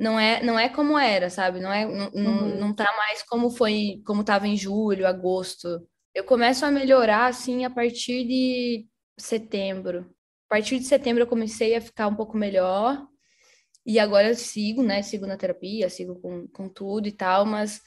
não 0.00 0.18
é 0.18 0.42
não 0.42 0.58
é 0.58 0.68
como 0.68 0.98
era, 0.98 1.28
sabe? 1.28 1.60
Não 1.60 1.72
é 1.72 1.84
não, 1.84 2.10
uhum. 2.14 2.58
não 2.58 2.74
tá 2.74 2.90
mais 2.96 3.22
como 3.22 3.50
foi, 3.50 4.02
como 4.06 4.22
estava 4.22 4.48
em 4.48 4.56
julho, 4.56 5.06
agosto. 5.06 5.68
Eu 6.14 6.24
começo 6.24 6.64
a 6.64 6.70
melhorar 6.70 7.26
assim 7.26 7.64
a 7.64 7.70
partir 7.70 8.24
de 8.26 8.86
setembro. 9.18 10.10
A 10.48 10.54
partir 10.56 10.78
de 10.78 10.86
setembro 10.86 11.22
eu 11.22 11.26
comecei 11.26 11.76
a 11.76 11.80
ficar 11.80 12.08
um 12.08 12.14
pouco 12.14 12.36
melhor. 12.36 13.06
E 13.84 13.98
agora 13.98 14.28
eu 14.28 14.34
sigo, 14.34 14.82
né? 14.82 15.02
Sigo 15.02 15.26
na 15.26 15.36
terapia, 15.36 15.90
sigo 15.90 16.16
com, 16.20 16.48
com 16.48 16.68
tudo 16.68 17.06
e 17.06 17.12
tal, 17.12 17.44
mas 17.44 17.80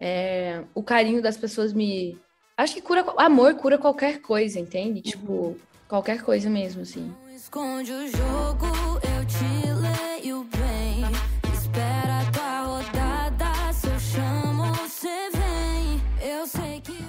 é, 0.00 0.64
o 0.74 0.82
carinho 0.82 1.20
das 1.20 1.36
pessoas 1.36 1.72
me. 1.72 2.18
Acho 2.56 2.74
que 2.74 2.80
cura. 2.80 3.04
Amor 3.18 3.56
cura 3.56 3.78
qualquer 3.78 4.20
coisa, 4.20 4.58
entende? 4.60 5.02
Tipo, 5.02 5.32
uhum. 5.32 5.56
Qualquer 5.88 6.22
coisa 6.22 6.50
mesmo, 6.50 6.82
assim. 6.82 7.10
Esconde 7.34 7.90
o 7.90 8.08
jogo, 8.08 8.66
eu 9.02 9.26
te 9.26 10.22
leio 10.22 10.44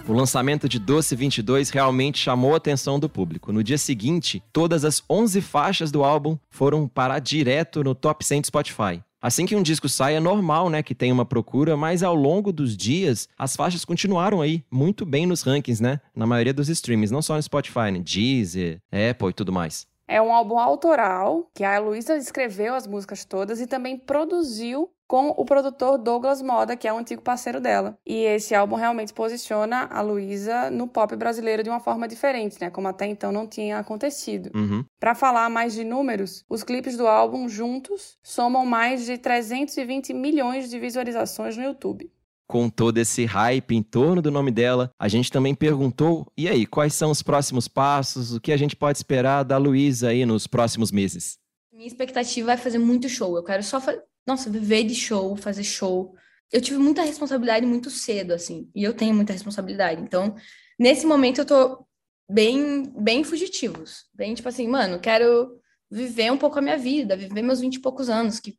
O 0.09 0.13
lançamento 0.13 0.67
de 0.67 0.79
Doce 0.79 1.15
22 1.15 1.69
realmente 1.69 2.17
chamou 2.17 2.55
a 2.55 2.57
atenção 2.57 2.99
do 2.99 3.07
público. 3.07 3.53
No 3.53 3.63
dia 3.63 3.77
seguinte, 3.77 4.41
todas 4.51 4.83
as 4.83 5.03
11 5.07 5.39
faixas 5.39 5.91
do 5.91 6.03
álbum 6.03 6.35
foram 6.49 6.87
parar 6.87 7.19
direto 7.19 7.83
no 7.83 7.93
top 7.93 8.25
100 8.25 8.41
do 8.41 8.47
Spotify. 8.47 9.03
Assim 9.21 9.45
que 9.45 9.55
um 9.55 9.61
disco 9.61 9.87
sai, 9.87 10.15
é 10.15 10.19
normal, 10.19 10.67
né, 10.67 10.81
que 10.81 10.95
tenha 10.95 11.13
uma 11.13 11.25
procura, 11.25 11.77
mas 11.77 12.01
ao 12.01 12.15
longo 12.15 12.51
dos 12.51 12.75
dias, 12.75 13.29
as 13.37 13.55
faixas 13.55 13.85
continuaram 13.85 14.41
aí 14.41 14.63
muito 14.71 15.05
bem 15.05 15.27
nos 15.27 15.43
rankings, 15.43 15.79
né? 15.79 16.01
Na 16.15 16.25
maioria 16.25 16.55
dos 16.55 16.69
streams, 16.69 17.13
não 17.13 17.21
só 17.21 17.35
no 17.35 17.43
Spotify, 17.43 17.91
né? 17.91 17.99
Deezer, 17.99 18.81
Apple 18.91 19.29
e 19.29 19.33
tudo 19.33 19.53
mais. 19.53 19.85
É 20.07 20.19
um 20.19 20.33
álbum 20.33 20.57
autoral, 20.57 21.47
que 21.53 21.63
a 21.63 21.77
Luísa 21.77 22.17
escreveu 22.17 22.73
as 22.73 22.87
músicas 22.87 23.23
todas 23.23 23.61
e 23.61 23.67
também 23.67 23.95
produziu 23.95 24.89
com 25.09 25.33
o 25.35 25.43
produtor 25.43 25.97
Douglas 25.97 26.39
Moda, 26.39 26.77
que 26.77 26.87
é 26.87 26.93
um 26.93 26.99
antigo 26.99 27.23
parceiro 27.23 27.59
dela. 27.59 27.97
E 28.05 28.25
esse 28.25 28.53
álbum 28.53 28.75
realmente 28.75 29.11
posiciona 29.11 29.87
a 29.91 30.01
Luísa 30.01 30.69
no 30.69 30.87
pop 30.87 31.15
brasileiro 31.15 31.63
de 31.63 31.69
uma 31.69 31.79
forma 31.79 32.07
diferente, 32.07 32.57
né? 32.61 32.69
Como 32.69 32.87
até 32.87 33.07
então 33.07 33.31
não 33.31 33.47
tinha 33.47 33.79
acontecido. 33.79 34.51
Uhum. 34.53 34.85
Para 34.99 35.15
falar 35.15 35.49
mais 35.49 35.73
de 35.73 35.83
números, 35.83 36.45
os 36.47 36.61
clipes 36.61 36.95
do 36.95 37.07
álbum 37.07 37.49
juntos 37.49 38.19
somam 38.21 38.67
mais 38.67 39.03
de 39.03 39.17
320 39.17 40.13
milhões 40.13 40.69
de 40.69 40.77
visualizações 40.77 41.57
no 41.57 41.63
YouTube 41.63 42.07
com 42.47 42.67
todo 42.67 42.97
esse 42.97 43.25
hype 43.25 43.75
em 43.75 43.83
torno 43.83 44.23
do 44.23 44.31
nome 44.31 44.49
dela, 44.49 44.89
a 44.99 45.07
gente 45.07 45.31
também 45.31 45.53
perguntou: 45.53 46.25
e 46.35 46.49
aí, 46.49 46.65
quais 46.65 46.95
são 46.95 47.11
os 47.11 47.21
próximos 47.21 47.67
passos? 47.67 48.33
O 48.33 48.41
que 48.41 48.51
a 48.51 48.57
gente 48.57 48.75
pode 48.75 48.97
esperar 48.97 49.43
da 49.43 49.55
Luísa 49.57 50.09
aí 50.09 50.25
nos 50.25 50.47
próximos 50.47 50.91
meses? 50.91 51.37
Minha 51.71 51.87
expectativa 51.87 52.51
é 52.51 52.57
fazer 52.57 52.79
muito 52.79 53.07
show. 53.07 53.37
Eu 53.37 53.43
quero 53.43 53.63
só, 53.63 53.79
fazer, 53.79 54.03
nossa, 54.29 54.49
viver 54.49 54.83
de 54.83 54.95
show, 54.95 55.35
fazer 55.35 55.63
show. 55.63 56.15
Eu 56.51 56.61
tive 56.61 56.77
muita 56.77 57.01
responsabilidade 57.01 57.65
muito 57.65 57.89
cedo, 57.89 58.33
assim, 58.33 58.69
e 58.73 58.83
eu 58.83 58.93
tenho 58.93 59.13
muita 59.13 59.33
responsabilidade. 59.33 60.01
Então, 60.01 60.35
nesse 60.77 61.05
momento, 61.05 61.41
eu 61.41 61.45
tô 61.45 61.85
bem, 62.29 62.83
bem 62.95 63.23
fugitivos. 63.23 64.05
Bem, 64.13 64.33
tipo 64.33 64.47
assim, 64.47 64.67
mano, 64.67 64.99
quero 64.99 65.59
viver 65.91 66.31
um 66.31 66.37
pouco 66.37 66.59
a 66.59 66.61
minha 66.61 66.77
vida, 66.77 67.17
viver 67.17 67.41
meus 67.41 67.59
vinte 67.59 67.75
e 67.75 67.81
poucos 67.81 68.09
anos, 68.09 68.39
que 68.39 68.57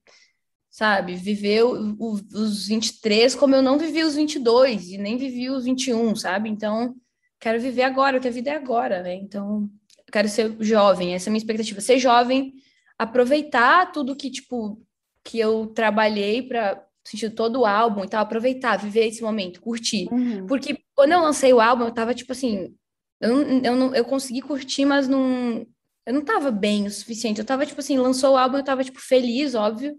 sabe? 0.69 1.15
Viver 1.17 1.65
o, 1.65 1.97
o, 1.99 2.13
os 2.15 2.69
23 2.69 3.35
como 3.35 3.55
eu 3.55 3.63
não 3.63 3.79
vivi 3.79 4.05
os 4.05 4.15
22 4.15 4.91
e 4.91 4.99
nem 4.99 5.17
vivi 5.17 5.51
os 5.51 5.65
21, 5.65 6.15
sabe? 6.17 6.49
Então, 6.49 6.95
quero 7.41 7.61
viver 7.61 7.83
agora, 7.83 8.15
porque 8.15 8.29
a 8.29 8.33
vida 8.33 8.51
é 8.51 8.57
agora, 8.57 9.03
né? 9.03 9.15
Então, 9.15 9.69
quero 10.13 10.29
ser 10.29 10.57
jovem, 10.61 11.15
essa 11.15 11.29
é 11.29 11.31
a 11.31 11.33
minha 11.33 11.41
expectativa. 11.41 11.81
Ser 11.81 11.99
jovem, 11.99 12.55
aproveitar 12.99 13.91
tudo 13.93 14.17
que, 14.17 14.31
tipo, 14.31 14.81
que 15.25 15.39
eu 15.39 15.67
trabalhei 15.69 16.43
para 16.43 16.85
sentido 17.05 17.35
todo 17.35 17.61
o 17.61 17.67
álbum 17.67 18.05
e 18.05 18.09
tal, 18.09 18.23
aproveitar, 18.23 18.77
viver 18.77 19.07
esse 19.07 19.23
momento, 19.23 19.61
curtir. 19.61 20.09
Uhum. 20.13 20.47
Porque 20.47 20.79
quando 20.95 21.13
eu 21.13 21.21
lancei 21.21 21.53
o 21.53 21.61
álbum, 21.61 21.85
eu 21.85 21.91
tava, 21.91 22.15
tipo 22.15 22.33
assim, 22.33 22.75
eu, 23.21 23.43
eu, 23.63 23.77
não, 23.77 23.95
eu 23.95 24.05
consegui 24.05 24.41
curtir, 24.41 24.85
mas 24.85 25.09
não... 25.09 25.67
Eu 26.07 26.15
não 26.15 26.25
tava 26.25 26.51
bem 26.51 26.87
o 26.87 26.91
suficiente. 26.91 27.39
Eu 27.39 27.45
tava, 27.45 27.67
tipo 27.67 27.81
assim, 27.81 27.99
lançou 27.99 28.33
o 28.33 28.37
álbum, 28.37 28.57
eu 28.57 28.65
tava, 28.65 28.83
tipo, 28.83 28.99
feliz, 29.01 29.55
óbvio, 29.55 29.95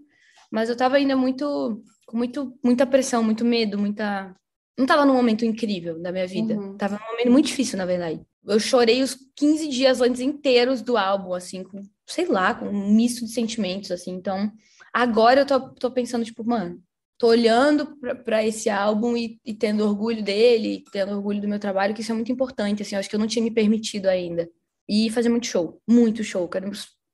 mas 0.50 0.68
eu 0.68 0.76
tava 0.76 0.96
ainda 0.96 1.16
muito, 1.16 1.82
com 2.06 2.16
muito, 2.16 2.58
muita 2.62 2.86
pressão, 2.86 3.22
muito 3.22 3.44
medo, 3.44 3.78
muita. 3.78 4.34
Não 4.76 4.84
tava 4.84 5.06
num 5.06 5.14
momento 5.14 5.44
incrível 5.44 6.00
da 6.00 6.10
minha 6.10 6.26
vida. 6.26 6.54
Uhum. 6.54 6.76
Tava 6.76 6.98
num 6.98 7.10
momento 7.12 7.30
muito 7.30 7.46
difícil, 7.46 7.78
na 7.78 7.86
verdade. 7.86 8.20
Eu 8.44 8.58
chorei 8.58 9.02
os 9.02 9.16
15 9.36 9.68
dias 9.68 10.00
antes 10.00 10.20
inteiros 10.20 10.82
do 10.82 10.96
álbum, 10.96 11.32
assim, 11.32 11.62
com, 11.62 11.80
sei 12.06 12.26
lá, 12.26 12.52
com 12.54 12.66
um 12.66 12.92
misto 12.92 13.24
de 13.24 13.32
sentimentos, 13.32 13.90
assim. 13.90 14.12
Então, 14.12 14.52
agora 14.92 15.40
eu 15.40 15.46
tô, 15.46 15.60
tô 15.70 15.90
pensando, 15.90 16.24
tipo, 16.24 16.44
mano, 16.44 16.82
tô 17.18 17.28
olhando 17.28 17.96
para 18.24 18.44
esse 18.44 18.68
álbum 18.68 19.16
e, 19.16 19.38
e, 19.44 19.54
tendo 19.54 19.84
orgulho 19.84 20.22
dele, 20.22 20.84
tendo 20.92 21.12
orgulho 21.12 21.40
do 21.40 21.48
meu 21.48 21.58
trabalho, 21.58 21.94
que 21.94 22.00
isso 22.00 22.12
é 22.12 22.14
muito 22.14 22.32
importante, 22.32 22.82
assim, 22.82 22.96
acho 22.96 23.08
que 23.08 23.14
eu 23.14 23.20
não 23.20 23.26
tinha 23.26 23.44
me 23.44 23.50
permitido 23.50 24.06
ainda. 24.06 24.48
E 24.88 25.08
fazer 25.10 25.28
muito 25.28 25.46
show, 25.46 25.80
muito 25.88 26.24
show. 26.24 26.50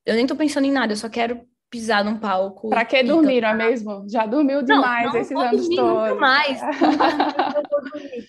Eu 0.07 0.15
nem 0.15 0.27
tô 0.27 0.35
pensando 0.35 0.67
em 0.67 0.73
nada, 0.73 0.93
eu 0.93 0.97
só 0.97 1.09
quero 1.09 1.43
pisar 1.71 2.05
num 2.05 2.19
palco. 2.19 2.71
Pra 2.71 2.85
que 2.85 3.03
dormir, 3.03 3.43
não 3.43 3.51
é 3.51 3.55
mesmo? 3.55 4.07
Já 4.09 4.27
dormiu 4.27 4.63
demais 4.63 5.07
não, 5.07 5.13
não 5.13 5.21
esses 5.21 5.37
anos 5.37 5.69
todos. 5.69 6.19
mais. 6.19 6.61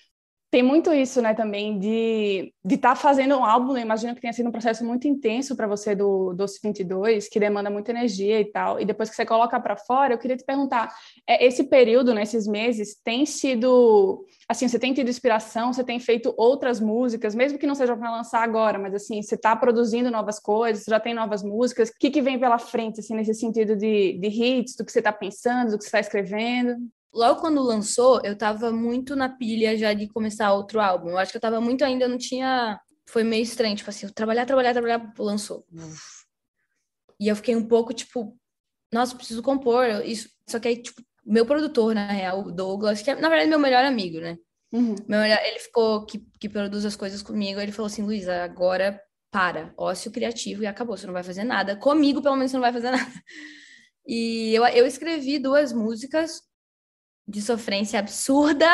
Tem 0.52 0.64
muito 0.64 0.92
isso, 0.92 1.22
né, 1.22 1.36
também, 1.36 1.78
de 1.78 2.52
estar 2.66 2.68
de 2.68 2.78
tá 2.78 2.96
fazendo 2.96 3.38
um 3.38 3.46
álbum, 3.46 3.74
né? 3.74 3.82
imagino 3.82 4.16
que 4.16 4.22
tenha 4.22 4.34
sido 4.34 4.50
um 4.50 4.52
processo 4.52 4.84
muito 4.84 5.08
intenso 5.08 5.56
para 5.56 5.68
você 5.68 5.94
do 5.94 6.34
Doce 6.34 6.60
22, 6.64 7.30
que 7.30 7.40
demanda 7.40 7.70
muita 7.70 7.92
energia 7.92 8.42
e 8.42 8.46
tal, 8.46 8.80
e 8.80 8.86
depois 8.86 9.12
que 9.12 9.16
você 9.16 9.28
coloca 9.28 9.60
para 9.60 9.78
fora, 9.78 10.16
eu 10.16 10.18
queria 10.18 10.36
te 10.36 10.44
perguntar, 10.44 10.92
é, 11.28 11.46
esse 11.46 11.66
período, 11.66 12.16
né, 12.16 12.24
meses, 12.48 12.96
tem 13.04 13.28
sido, 13.28 14.26
assim, 14.48 14.68
você 14.68 14.80
tem 14.80 14.92
tido 14.92 15.08
inspiração, 15.08 15.72
você 15.72 15.84
tem 15.84 16.00
feito 16.00 16.34
outras 16.36 16.80
músicas, 16.80 17.36
mesmo 17.36 17.60
que 17.60 17.68
não 17.68 17.76
seja 17.76 17.96
para 17.96 18.10
lançar 18.10 18.42
agora, 18.42 18.80
mas 18.80 18.96
assim, 18.96 19.22
você 19.22 19.36
está 19.36 19.56
produzindo 19.56 20.10
novas 20.10 20.40
coisas, 20.40 20.84
já 20.84 21.00
tem 21.00 21.14
novas 21.14 21.44
músicas, 21.44 21.90
o 21.90 21.94
que, 22.00 22.10
que 22.10 22.24
vem 22.24 22.40
pela 22.40 22.58
frente, 22.58 23.02
assim, 23.02 23.14
nesse 23.14 23.36
sentido 23.36 23.76
de, 23.76 24.14
de 24.14 24.28
hits, 24.28 24.76
do 24.76 24.84
que 24.84 24.92
você 24.92 25.00
está 25.00 25.14
pensando, 25.14 25.72
do 25.72 25.78
que 25.78 25.84
você 25.84 25.90
está 25.90 26.00
escrevendo? 26.00 26.76
Logo 27.14 27.42
quando 27.42 27.62
lançou, 27.62 28.22
eu 28.24 28.38
tava 28.38 28.72
muito 28.72 29.16
na 29.16 29.30
pilha 29.30 29.78
já 29.78 29.94
de 29.94 30.08
começar 30.08 30.54
outro 30.54 30.80
álbum. 30.80 31.10
Eu 31.10 31.18
acho 31.18 31.32
que 31.32 31.38
eu 31.38 31.42
tava 31.42 31.60
muito 31.62 31.84
ainda, 31.84 32.08
não 32.08 32.18
tinha. 32.18 32.80
Foi 33.08 33.24
meio 33.24 33.44
estranho, 33.44 33.76
tipo 33.76 33.90
assim, 33.90 34.08
trabalhar, 34.10 34.46
trabalhar, 34.46 34.74
trabalhar, 34.74 35.14
lançou. 35.18 35.66
E 37.20 37.28
eu 37.28 37.36
fiquei 37.36 37.56
um 37.56 37.68
pouco 37.68 37.94
tipo, 37.94 38.38
nossa, 38.92 39.16
preciso 39.16 39.42
compor. 39.42 39.86
Isso, 40.06 40.30
só 40.48 40.60
que 40.60 40.68
aí, 40.68 40.82
tipo, 40.82 41.02
meu 41.26 41.46
produtor, 41.46 41.94
na 41.94 42.12
real, 42.12 42.42
o 42.42 42.52
Douglas, 42.52 43.02
que 43.02 43.12
é, 43.12 43.16
na 43.16 43.30
verdade, 43.30 43.50
meu 43.50 43.60
melhor 43.60 43.84
amigo, 43.86 44.20
né? 44.20 44.38
Uhum. 44.72 44.96
Meu 45.08 45.22
ele 45.24 45.60
ficou, 45.60 46.06
que, 46.06 46.20
que 46.40 46.48
produz 46.48 46.86
as 46.86 46.96
coisas 46.96 47.22
comigo, 47.22 47.60
ele 47.60 47.72
falou 47.72 47.88
assim, 47.88 48.04
Luísa, 48.04 48.44
agora 48.44 49.02
para, 49.32 49.74
ócio 49.78 50.12
criativo 50.12 50.64
e 50.64 50.68
acabou, 50.68 50.98
você 50.98 51.06
não 51.06 51.14
vai 51.14 51.24
fazer 51.24 51.44
nada. 51.44 51.76
Comigo, 51.76 52.22
pelo 52.22 52.36
menos, 52.36 52.52
você 52.52 52.58
não 52.58 52.62
vai 52.62 52.74
fazer 52.74 52.90
nada. 52.92 53.24
E 54.08 54.54
eu, 54.56 54.66
eu 54.68 54.86
escrevi 54.86 55.38
duas 55.38 55.72
músicas, 55.72 56.42
de 57.30 57.42
sofrência 57.42 58.00
absurda, 58.00 58.68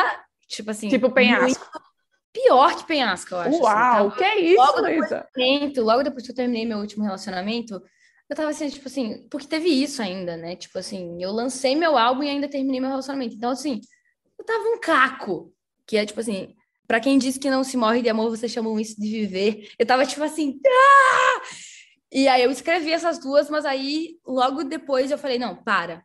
tipo 0.47 0.71
assim. 0.71 0.88
Tipo 0.88 1.12
penhasco. 1.12 1.65
Pior 2.31 2.75
que 2.75 2.85
penhasco, 2.85 3.33
eu 3.33 3.39
acho. 3.39 3.50
Assim, 3.50 3.62
Uau, 3.62 4.07
assim, 4.07 4.17
que 4.17 4.24
é 4.24 4.39
isso, 4.39 4.57
logo 4.57 4.81
depois, 4.81 5.77
logo 5.77 6.03
depois 6.03 6.25
que 6.25 6.31
eu 6.31 6.35
terminei 6.35 6.65
meu 6.65 6.79
último 6.79 7.03
relacionamento, 7.03 7.81
eu 8.29 8.35
tava 8.35 8.50
assim, 8.50 8.69
tipo 8.69 8.88
assim, 8.88 9.27
porque 9.29 9.47
teve 9.47 9.69
isso 9.69 10.01
ainda, 10.01 10.35
né? 10.35 10.55
Tipo 10.55 10.79
assim, 10.79 11.21
eu 11.21 11.31
lancei 11.31 11.75
meu 11.75 11.97
álbum 11.97 12.24
e 12.24 12.29
ainda 12.29 12.47
terminei 12.47 12.79
meu 12.79 12.89
relacionamento. 12.89 13.35
Então, 13.35 13.51
assim, 13.51 13.79
eu 14.38 14.45
tava 14.45 14.63
um 14.63 14.79
caco, 14.79 15.53
que 15.85 15.95
é 15.97 16.05
tipo 16.05 16.19
assim, 16.19 16.53
para 16.88 17.00
quem 17.00 17.17
diz 17.17 17.38
que 17.38 17.50
não 17.50 17.63
se 17.63 17.77
morre 17.77 18.01
de 18.01 18.09
amor, 18.09 18.29
vocês 18.29 18.51
chamam 18.51 18.79
isso 18.79 19.00
de 19.00 19.09
viver. 19.09 19.69
Eu 19.77 19.85
tava 19.85 20.05
tipo 20.05 20.24
assim, 20.24 20.59
ah! 20.65 21.41
E 22.12 22.27
aí 22.27 22.43
eu 22.43 22.51
escrevi 22.51 22.91
essas 22.91 23.19
duas, 23.19 23.50
mas 23.50 23.65
aí 23.65 24.17
logo 24.25 24.63
depois 24.63 25.12
eu 25.12 25.17
falei, 25.17 25.39
não, 25.39 25.55
para 25.55 26.03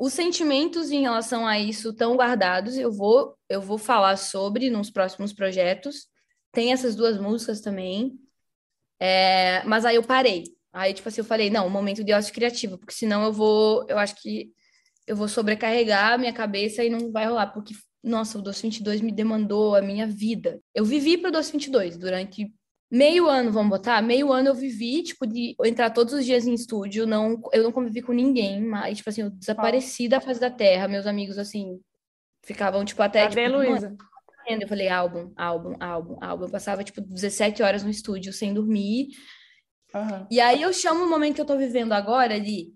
os 0.00 0.14
sentimentos 0.14 0.90
em 0.90 1.02
relação 1.02 1.46
a 1.46 1.58
isso 1.58 1.90
estão 1.90 2.16
guardados, 2.16 2.76
eu 2.78 2.90
vou 2.90 3.36
eu 3.50 3.60
vou 3.60 3.76
falar 3.76 4.16
sobre 4.16 4.70
nos 4.70 4.90
próximos 4.90 5.32
projetos. 5.32 6.06
Tem 6.52 6.72
essas 6.72 6.96
duas 6.96 7.20
músicas 7.20 7.60
também. 7.60 8.18
É, 8.98 9.62
mas 9.64 9.84
aí 9.84 9.96
eu 9.96 10.02
parei. 10.02 10.44
Aí, 10.72 10.94
tipo 10.94 11.08
assim, 11.08 11.20
eu 11.20 11.24
falei, 11.24 11.50
não, 11.50 11.68
momento 11.68 12.02
de 12.02 12.12
ócio 12.14 12.32
criativo, 12.32 12.78
porque 12.78 12.94
senão 12.94 13.24
eu 13.24 13.32
vou, 13.32 13.84
eu 13.88 13.98
acho 13.98 14.14
que 14.22 14.52
eu 15.06 15.16
vou 15.16 15.28
sobrecarregar 15.28 16.12
a 16.12 16.18
minha 16.18 16.32
cabeça 16.32 16.84
e 16.84 16.90
não 16.90 17.10
vai 17.10 17.26
rolar, 17.26 17.48
porque, 17.48 17.74
nossa, 18.02 18.38
o 18.38 18.42
Doce 18.42 18.62
22 18.62 19.00
me 19.00 19.12
demandou 19.12 19.74
a 19.74 19.82
minha 19.82 20.06
vida. 20.06 20.60
Eu 20.74 20.84
vivi 20.84 21.18
para 21.18 21.28
o 21.28 21.32
Doce 21.32 21.52
22 21.52 21.98
durante 21.98 22.52
meio 22.90 23.28
ano, 23.28 23.52
vamos 23.52 23.70
botar, 23.70 24.02
meio 24.02 24.32
ano 24.32 24.48
eu 24.48 24.54
vivi, 24.54 25.02
tipo, 25.02 25.26
de 25.26 25.54
entrar 25.64 25.90
todos 25.90 26.12
os 26.12 26.24
dias 26.24 26.46
em 26.46 26.54
estúdio, 26.54 27.06
não, 27.06 27.40
eu 27.52 27.62
não 27.62 27.70
convivi 27.70 28.02
com 28.02 28.12
ninguém, 28.12 28.60
mas, 28.60 28.98
tipo 28.98 29.08
assim, 29.08 29.22
eu 29.22 29.30
desapareci 29.30 30.08
da 30.08 30.20
face 30.20 30.40
da 30.40 30.50
terra, 30.50 30.88
meus 30.88 31.06
amigos, 31.06 31.38
assim, 31.38 31.80
ficavam, 32.44 32.84
tipo, 32.84 33.00
até, 33.02 33.28
Cadê, 33.28 33.46
tipo, 33.46 33.56
Luísa? 33.56 33.96
eu 34.48 34.68
falei, 34.68 34.88
álbum, 34.88 35.32
álbum, 35.36 35.76
álbum, 35.78 36.16
álbum, 36.20 36.44
eu 36.46 36.50
passava, 36.50 36.82
tipo, 36.82 37.00
17 37.00 37.62
horas 37.62 37.84
no 37.84 37.90
estúdio 37.90 38.32
sem 38.32 38.52
dormir, 38.52 39.08
Aham. 39.94 40.26
e 40.30 40.40
aí 40.40 40.62
eu 40.62 40.72
chamo 40.72 41.04
o 41.04 41.10
momento 41.10 41.36
que 41.36 41.40
eu 41.40 41.46
tô 41.46 41.56
vivendo 41.56 41.92
agora 41.92 42.40
de 42.40 42.74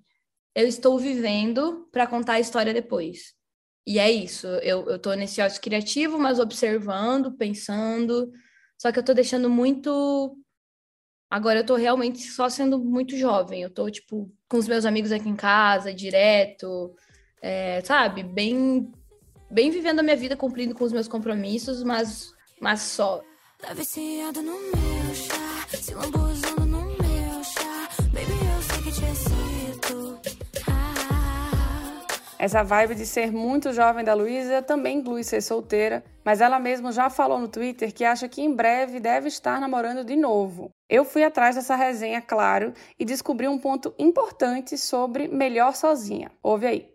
eu 0.55 0.69
estou 0.69 0.99
vivendo 0.99 1.89
para 1.91 2.07
contar 2.07 2.35
a 2.35 2.41
história 2.41 2.73
depois. 2.73 3.35
E 3.87 3.99
é 3.99 4.11
isso, 4.11 4.47
eu, 4.47 4.89
eu 4.89 4.99
tô 4.99 5.13
nesse 5.15 5.43
ócio 5.43 5.61
criativo, 5.61 6.19
mas 6.19 6.39
observando, 6.39 7.37
pensando, 7.37 8.31
só 8.79 8.93
que 8.93 8.99
eu 8.99 9.05
tô 9.05 9.15
deixando 9.15 9.49
muito. 9.49 10.37
Agora 11.31 11.61
eu 11.61 11.67
tô 11.67 11.75
realmente 11.75 12.21
só 12.23 12.49
sendo 12.49 12.79
muito 12.79 13.17
jovem, 13.17 13.63
eu 13.63 13.71
tô, 13.71 13.91
tipo, 13.91 14.31
com 14.49 14.59
os 14.59 14.69
meus 14.69 14.85
amigos 14.85 15.11
aqui 15.11 15.29
em 15.29 15.35
casa, 15.35 15.93
direto, 15.93 16.95
é, 17.43 17.81
sabe? 17.81 18.23
Bem, 18.23 18.93
bem 19.51 19.71
vivendo 19.71 19.99
a 19.99 20.03
minha 20.03 20.17
vida, 20.17 20.37
cumprindo 20.37 20.75
com 20.75 20.85
os 20.85 20.93
meus 20.93 21.09
compromissos, 21.09 21.83
mas, 21.83 22.33
mas 22.61 22.83
só. 22.83 23.21
Tá 23.59 23.73
viciado 23.73 24.43
no 24.43 24.53
meu 24.53 25.15
chá, 25.15 25.67
se 25.77 25.95
lambuzando 25.95 26.64
Essa 32.45 32.63
vibe 32.63 32.95
de 32.95 33.07
ser 33.07 33.33
muito 33.33 33.73
jovem 33.73 34.05
da 34.05 34.13
Luísa 34.13 34.61
também 34.61 34.99
inclui 34.99 35.25
ser 35.25 35.41
solteira, 35.41 36.05
mas 36.23 36.43
ela 36.43 36.59
mesma 36.59 36.93
já 36.93 37.09
falou 37.09 37.39
no 37.39 37.49
Twitter 37.49 37.91
que 37.91 38.05
acha 38.05 38.29
que 38.29 38.43
em 38.43 38.55
breve 38.55 39.01
deve 39.01 39.29
estar 39.29 39.59
namorando 39.59 40.05
de 40.05 40.15
novo. 40.15 40.71
Eu 40.87 41.07
fui 41.07 41.25
atrás 41.25 41.57
dessa 41.57 41.75
resenha, 41.75 42.21
claro, 42.21 42.75
e 42.99 43.05
descobri 43.07 43.49
um 43.49 43.59
ponto 43.59 43.95
importante 43.99 44.77
sobre 44.77 45.27
melhor 45.27 45.75
sozinha. 45.75 46.31
Ouve 46.43 46.67
aí. 46.67 46.93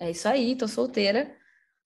É 0.00 0.10
isso 0.10 0.28
aí, 0.28 0.56
tô 0.56 0.66
solteira 0.66 1.32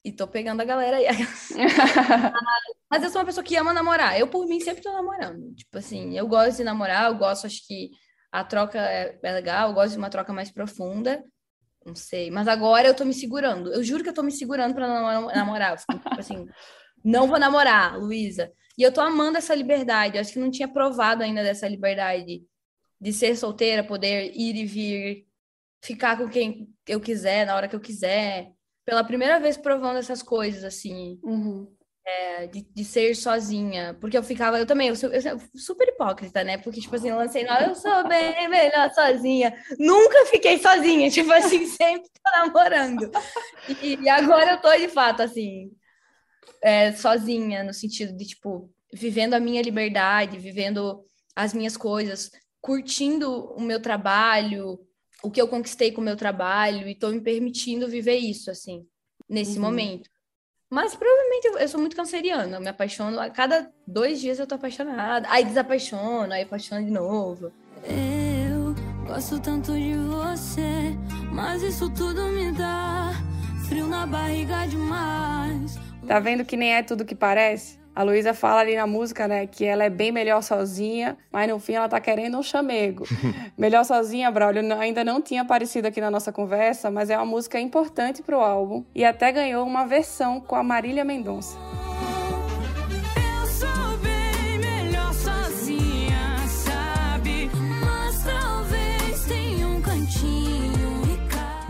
e 0.02 0.11
tô 0.11 0.26
pegando 0.26 0.62
a 0.62 0.64
galera 0.64 0.97
aí. 0.97 1.04
Mas 2.90 3.02
eu 3.02 3.11
sou 3.11 3.21
uma 3.21 3.26
pessoa 3.26 3.45
que 3.45 3.57
ama 3.57 3.75
namorar. 3.75 4.19
Eu, 4.19 4.26
por 4.26 4.47
mim, 4.47 4.59
sempre 4.59 4.83
tô 4.83 4.90
namorando. 4.90 5.54
Tipo 5.54 5.76
assim, 5.76 6.16
eu 6.16 6.26
gosto 6.26 6.57
de 6.57 6.64
namorar, 6.64 7.11
eu 7.11 7.19
gosto, 7.19 7.47
acho 7.47 7.61
que 7.66 7.90
a 8.33 8.42
troca 8.42 8.78
é, 8.78 9.19
é 9.23 9.33
legal, 9.33 9.69
eu 9.69 9.75
gosto 9.75 9.92
de 9.92 9.99
uma 9.99 10.09
troca 10.09 10.33
mais 10.33 10.50
profunda. 10.50 11.23
Não 11.84 11.94
sei. 11.94 12.30
Mas 12.30 12.48
agora 12.48 12.88
eu 12.88 12.94
tô 12.94 13.04
me 13.04 13.14
segurando. 13.14 13.72
Eu 13.72 13.82
juro 13.82 14.02
que 14.02 14.08
eu 14.08 14.14
tô 14.14 14.22
me 14.22 14.32
segurando 14.32 14.74
pra 14.74 14.86
não 14.86 15.26
namorar. 15.26 15.76
Tipo 15.78 16.18
assim, 16.18 16.46
não 17.04 17.26
vou 17.26 17.38
namorar, 17.38 17.98
Luísa. 17.98 18.52
E 18.78 18.82
eu 18.82 18.92
tô 18.92 19.00
amando 19.00 19.38
essa 19.38 19.54
liberdade. 19.54 20.16
Eu 20.16 20.20
acho 20.20 20.32
que 20.32 20.38
não 20.38 20.50
tinha 20.50 20.68
provado 20.68 21.22
ainda 21.22 21.42
dessa 21.42 21.68
liberdade 21.68 22.42
de 23.00 23.12
ser 23.12 23.36
solteira, 23.36 23.82
poder 23.82 24.32
ir 24.34 24.56
e 24.56 24.64
vir, 24.64 25.26
ficar 25.82 26.16
com 26.16 26.28
quem 26.28 26.68
eu 26.86 27.00
quiser, 27.00 27.44
na 27.44 27.56
hora 27.56 27.68
que 27.68 27.74
eu 27.74 27.80
quiser. 27.80 28.52
Pela 28.84 29.04
primeira 29.04 29.40
vez 29.40 29.56
provando 29.56 29.98
essas 29.98 30.22
coisas, 30.22 30.64
assim 30.64 31.18
Uhum. 31.22 31.68
De, 32.49 32.62
de 32.62 32.85
ser 32.85 33.14
sozinha, 33.14 33.97
porque 34.00 34.16
eu 34.16 34.23
ficava, 34.23 34.59
eu 34.59 34.66
também, 34.66 34.88
eu 34.88 34.97
sou, 34.97 35.11
eu 35.11 35.21
sou 35.23 35.38
super 35.54 35.88
hipócrita, 35.88 36.42
né? 36.42 36.59
Porque, 36.59 36.80
tipo 36.80 36.94
assim, 36.97 37.11
eu 37.11 37.16
lancei, 37.16 37.44
não, 37.44 37.61
eu 37.61 37.75
sou 37.75 38.06
bem 38.09 38.49
melhor 38.49 38.92
sozinha. 38.92 39.54
Nunca 39.78 40.26
fiquei 40.26 40.59
sozinha, 40.59 41.09
tipo 41.11 41.32
assim, 41.32 41.66
sempre 41.66 42.09
tô 42.09 42.30
namorando. 42.47 43.11
E, 43.68 43.97
e 44.02 44.09
agora 44.09 44.52
eu 44.52 44.61
tô, 44.61 44.76
de 44.76 44.88
fato, 44.88 45.23
assim, 45.23 45.71
é, 46.62 46.92
sozinha, 46.92 47.64
no 47.64 47.73
sentido 47.73 48.16
de, 48.16 48.26
tipo, 48.26 48.71
vivendo 48.92 49.35
a 49.35 49.40
minha 49.40 49.62
liberdade, 49.62 50.38
vivendo 50.38 51.04
as 51.35 51.54
minhas 51.54 51.76
coisas, 51.76 52.30
curtindo 52.61 53.52
o 53.54 53.61
meu 53.61 53.80
trabalho, 53.80 54.78
o 55.23 55.30
que 55.30 55.40
eu 55.40 55.49
conquistei 55.49 55.92
com 55.92 56.00
o 56.00 56.04
meu 56.04 56.16
trabalho, 56.16 56.88
e 56.88 56.94
tô 56.94 57.09
me 57.11 57.21
permitindo 57.21 57.88
viver 57.88 58.16
isso, 58.16 58.50
assim, 58.50 58.85
nesse 59.28 59.56
Uhum. 59.56 59.64
momento. 59.64 60.11
Mas 60.72 60.94
provavelmente 60.94 61.48
eu, 61.48 61.58
eu 61.58 61.68
sou 61.68 61.78
muito 61.78 61.94
canceriana, 61.94 62.56
eu 62.56 62.60
me 62.62 62.68
apaixono, 62.68 63.20
a 63.20 63.28
cada 63.28 63.70
dois 63.86 64.18
dias 64.22 64.38
eu 64.38 64.46
tô 64.46 64.54
apaixonada, 64.54 65.28
aí 65.28 65.44
desapaixono, 65.44 66.32
aí 66.32 66.44
apaixono 66.44 66.82
de 66.82 66.90
novo. 66.90 67.52
eu 67.84 68.74
gosto 69.06 69.38
tanto 69.38 69.74
de 69.74 69.92
você, 69.92 70.96
mas 71.30 71.62
isso 71.62 71.90
tudo 71.90 72.22
me 72.28 72.52
dá 72.52 73.11
frio 73.68 73.87
na 73.87 74.06
barriga 74.06 74.66
demais. 74.66 75.78
Tá 76.06 76.18
vendo 76.18 76.42
que 76.42 76.56
nem 76.56 76.72
é 76.72 76.82
tudo 76.82 77.04
que 77.04 77.14
parece? 77.14 77.82
A 77.94 78.02
Luísa 78.02 78.33
fala 78.33 78.61
ali 78.61 78.74
na 78.74 78.87
música, 78.87 79.28
né, 79.28 79.46
que 79.46 79.64
ela 79.64 79.85
é 79.85 79.90
bem 79.90 80.11
melhor 80.11 80.42
sozinha, 80.42 81.16
mas 81.31 81.48
no 81.48 81.59
fim 81.59 81.74
ela 81.74 81.88
tá 81.88 82.00
querendo 82.00 82.38
um 82.38 82.42
chamego. 82.42 83.05
melhor 83.57 83.85
sozinha, 83.85 84.31
Braulio, 84.31 84.62
ainda 84.78 85.05
não 85.05 85.20
tinha 85.20 85.42
aparecido 85.42 85.88
aqui 85.88 86.00
na 86.00 86.11
nossa 86.11 86.33
conversa, 86.33 86.90
mas 86.90 87.11
é 87.11 87.16
uma 87.16 87.26
música 87.26 87.61
importante 87.61 88.22
pro 88.22 88.40
álbum 88.40 88.85
e 88.94 89.05
até 89.05 89.31
ganhou 89.31 89.66
uma 89.66 89.85
versão 89.85 90.40
com 90.40 90.57
a 90.57 90.62
Marília 90.62 91.05
Mendonça. 91.05 91.71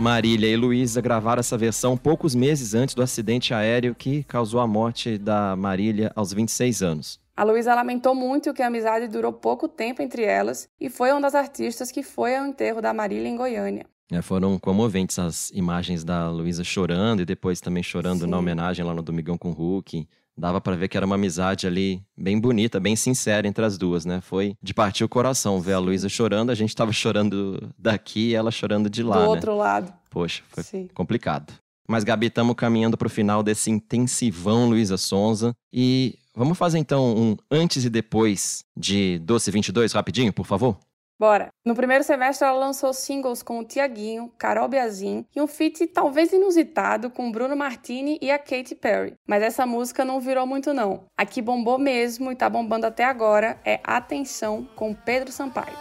Marília 0.03 0.49
e 0.49 0.57
Luísa 0.57 0.99
gravaram 0.99 1.39
essa 1.39 1.57
versão 1.57 1.95
poucos 1.95 2.35
meses 2.35 2.73
antes 2.73 2.93
do 2.93 3.01
acidente 3.01 3.53
aéreo 3.53 3.95
que 3.95 4.21
causou 4.25 4.59
a 4.59 4.67
morte 4.67 5.17
da 5.17 5.55
Marília 5.55 6.11
aos 6.13 6.33
26 6.33 6.83
anos. 6.83 7.21
A 7.37 7.43
Luísa 7.45 7.73
lamentou 7.73 8.13
muito 8.13 8.53
que 8.53 8.61
a 8.61 8.67
amizade 8.67 9.07
durou 9.07 9.31
pouco 9.31 9.65
tempo 9.65 10.01
entre 10.01 10.21
elas 10.21 10.67
e 10.77 10.89
foi 10.89 11.09
uma 11.13 11.21
das 11.21 11.33
artistas 11.33 11.89
que 11.89 12.03
foi 12.03 12.35
ao 12.35 12.45
enterro 12.45 12.81
da 12.81 12.93
Marília 12.93 13.29
em 13.29 13.37
Goiânia. 13.37 13.85
É, 14.11 14.21
foram 14.21 14.59
comoventes 14.59 15.17
as 15.17 15.49
imagens 15.51 16.03
da 16.03 16.29
Luísa 16.29 16.65
chorando 16.65 17.21
e 17.21 17.25
depois 17.25 17.61
também 17.61 17.81
chorando 17.81 18.25
Sim. 18.25 18.29
na 18.29 18.37
homenagem 18.37 18.83
lá 18.83 18.93
no 18.93 19.01
Domingão 19.01 19.37
com 19.37 19.51
o 19.51 19.53
Hulk. 19.53 20.05
Dava 20.37 20.59
pra 20.59 20.75
ver 20.75 20.87
que 20.87 20.97
era 20.97 21.05
uma 21.05 21.15
amizade 21.15 21.67
ali 21.67 22.01
bem 22.17 22.39
bonita, 22.39 22.79
bem 22.79 22.95
sincera 22.95 23.47
entre 23.47 23.63
as 23.63 23.77
duas, 23.77 24.03
né? 24.03 24.19
Foi 24.19 24.55
de 24.61 24.73
partir 24.73 25.03
o 25.03 25.09
coração 25.09 25.61
ver 25.61 25.73
a 25.73 25.79
Luísa 25.79 26.09
chorando, 26.09 26.49
a 26.49 26.55
gente 26.55 26.75
tava 26.75 26.91
chorando 26.91 27.71
daqui 27.77 28.29
e 28.29 28.35
ela 28.35 28.49
chorando 28.49 28.89
de 28.89 29.03
lá, 29.03 29.15
Do 29.17 29.21
né? 29.21 29.27
outro 29.27 29.55
lado. 29.55 29.93
Poxa, 30.09 30.41
foi 30.49 30.63
Sim. 30.63 30.89
complicado. 30.93 31.53
Mas, 31.87 32.03
Gabi, 32.03 32.27
estamos 32.27 32.55
caminhando 32.55 32.97
para 32.97 33.07
o 33.07 33.09
final 33.09 33.43
desse 33.43 33.69
intensivão 33.69 34.69
Luísa 34.69 34.97
Sonza. 34.97 35.53
E 35.71 36.15
vamos 36.35 36.57
fazer 36.57 36.79
então 36.79 37.15
um 37.15 37.35
antes 37.51 37.83
e 37.85 37.89
depois 37.89 38.63
de 38.75 39.19
Doce 39.19 39.51
22, 39.51 39.91
rapidinho, 39.93 40.31
por 40.33 40.45
favor? 40.45 40.77
Bora! 41.19 41.49
No 41.63 41.75
primeiro 41.75 42.03
semestre, 42.03 42.47
ela 42.47 42.57
lançou 42.57 42.91
singles 42.91 43.43
com 43.43 43.59
o 43.59 43.63
Tiaguinho, 43.63 44.31
Carol 44.37 44.67
Biazin 44.67 45.25
e 45.35 45.41
um 45.41 45.47
feat 45.47 45.87
talvez 45.87 46.33
inusitado 46.33 47.09
com 47.09 47.31
Bruno 47.31 47.55
Martini 47.55 48.17
e 48.21 48.31
a 48.31 48.39
Katy 48.39 48.75
Perry. 48.75 49.13
Mas 49.27 49.43
essa 49.43 49.65
música 49.65 50.03
não 50.03 50.19
virou 50.19 50.45
muito 50.47 50.73
não. 50.73 51.05
A 51.17 51.25
que 51.25 51.41
bombou 51.41 51.77
mesmo 51.77 52.31
e 52.31 52.35
tá 52.35 52.49
bombando 52.49 52.87
até 52.87 53.03
agora 53.03 53.59
é 53.63 53.79
Atenção 53.83 54.67
com 54.75 54.93
Pedro 54.93 55.31
Sampaio. 55.31 55.77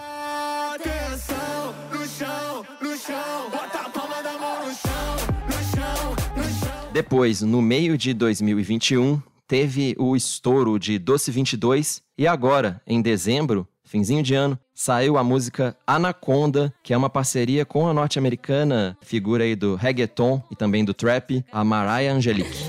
Atenção 0.75 1.75
no 1.91 2.07
chão, 2.07 2.67
no 2.81 2.97
chão, 2.97 3.51
bota 3.51 3.79
a 3.79 3.91
palma 3.91 4.23
da 4.23 4.33
mão 4.39 4.67
no 4.67 4.73
chão, 4.75 5.17
no 5.47 5.53
chão, 5.53 6.37
no 6.37 6.45
chão. 6.45 6.91
Depois, 6.93 7.41
no 7.41 7.63
meio 7.63 7.97
de 7.97 8.13
2021, 8.13 9.21
teve 9.47 9.95
o 9.99 10.15
estouro 10.17 10.79
de 10.79 10.99
Doce 10.99 11.31
22 11.31 12.03
e 12.17 12.27
agora, 12.27 12.81
em 12.87 13.03
dezembro, 13.03 13.69
finzinho 13.93 14.23
de 14.23 14.35
ano, 14.35 14.59
saiu 14.75 15.19
a 15.19 15.23
música 15.23 15.77
Anaconda, 15.87 16.73
que 16.83 16.95
é 16.95 16.97
uma 16.97 17.11
parceria 17.11 17.67
com 17.67 17.87
a 17.87 17.93
norte-americana 17.93 18.97
figura 19.03 19.45
aí 19.45 19.55
do 19.55 19.75
reggaeton 19.75 20.43
e 20.51 20.57
também 20.57 20.83
do 20.83 20.95
trap, 20.95 21.45
a 21.53 21.63
Mariah 21.63 22.15
Angelique. 22.15 22.65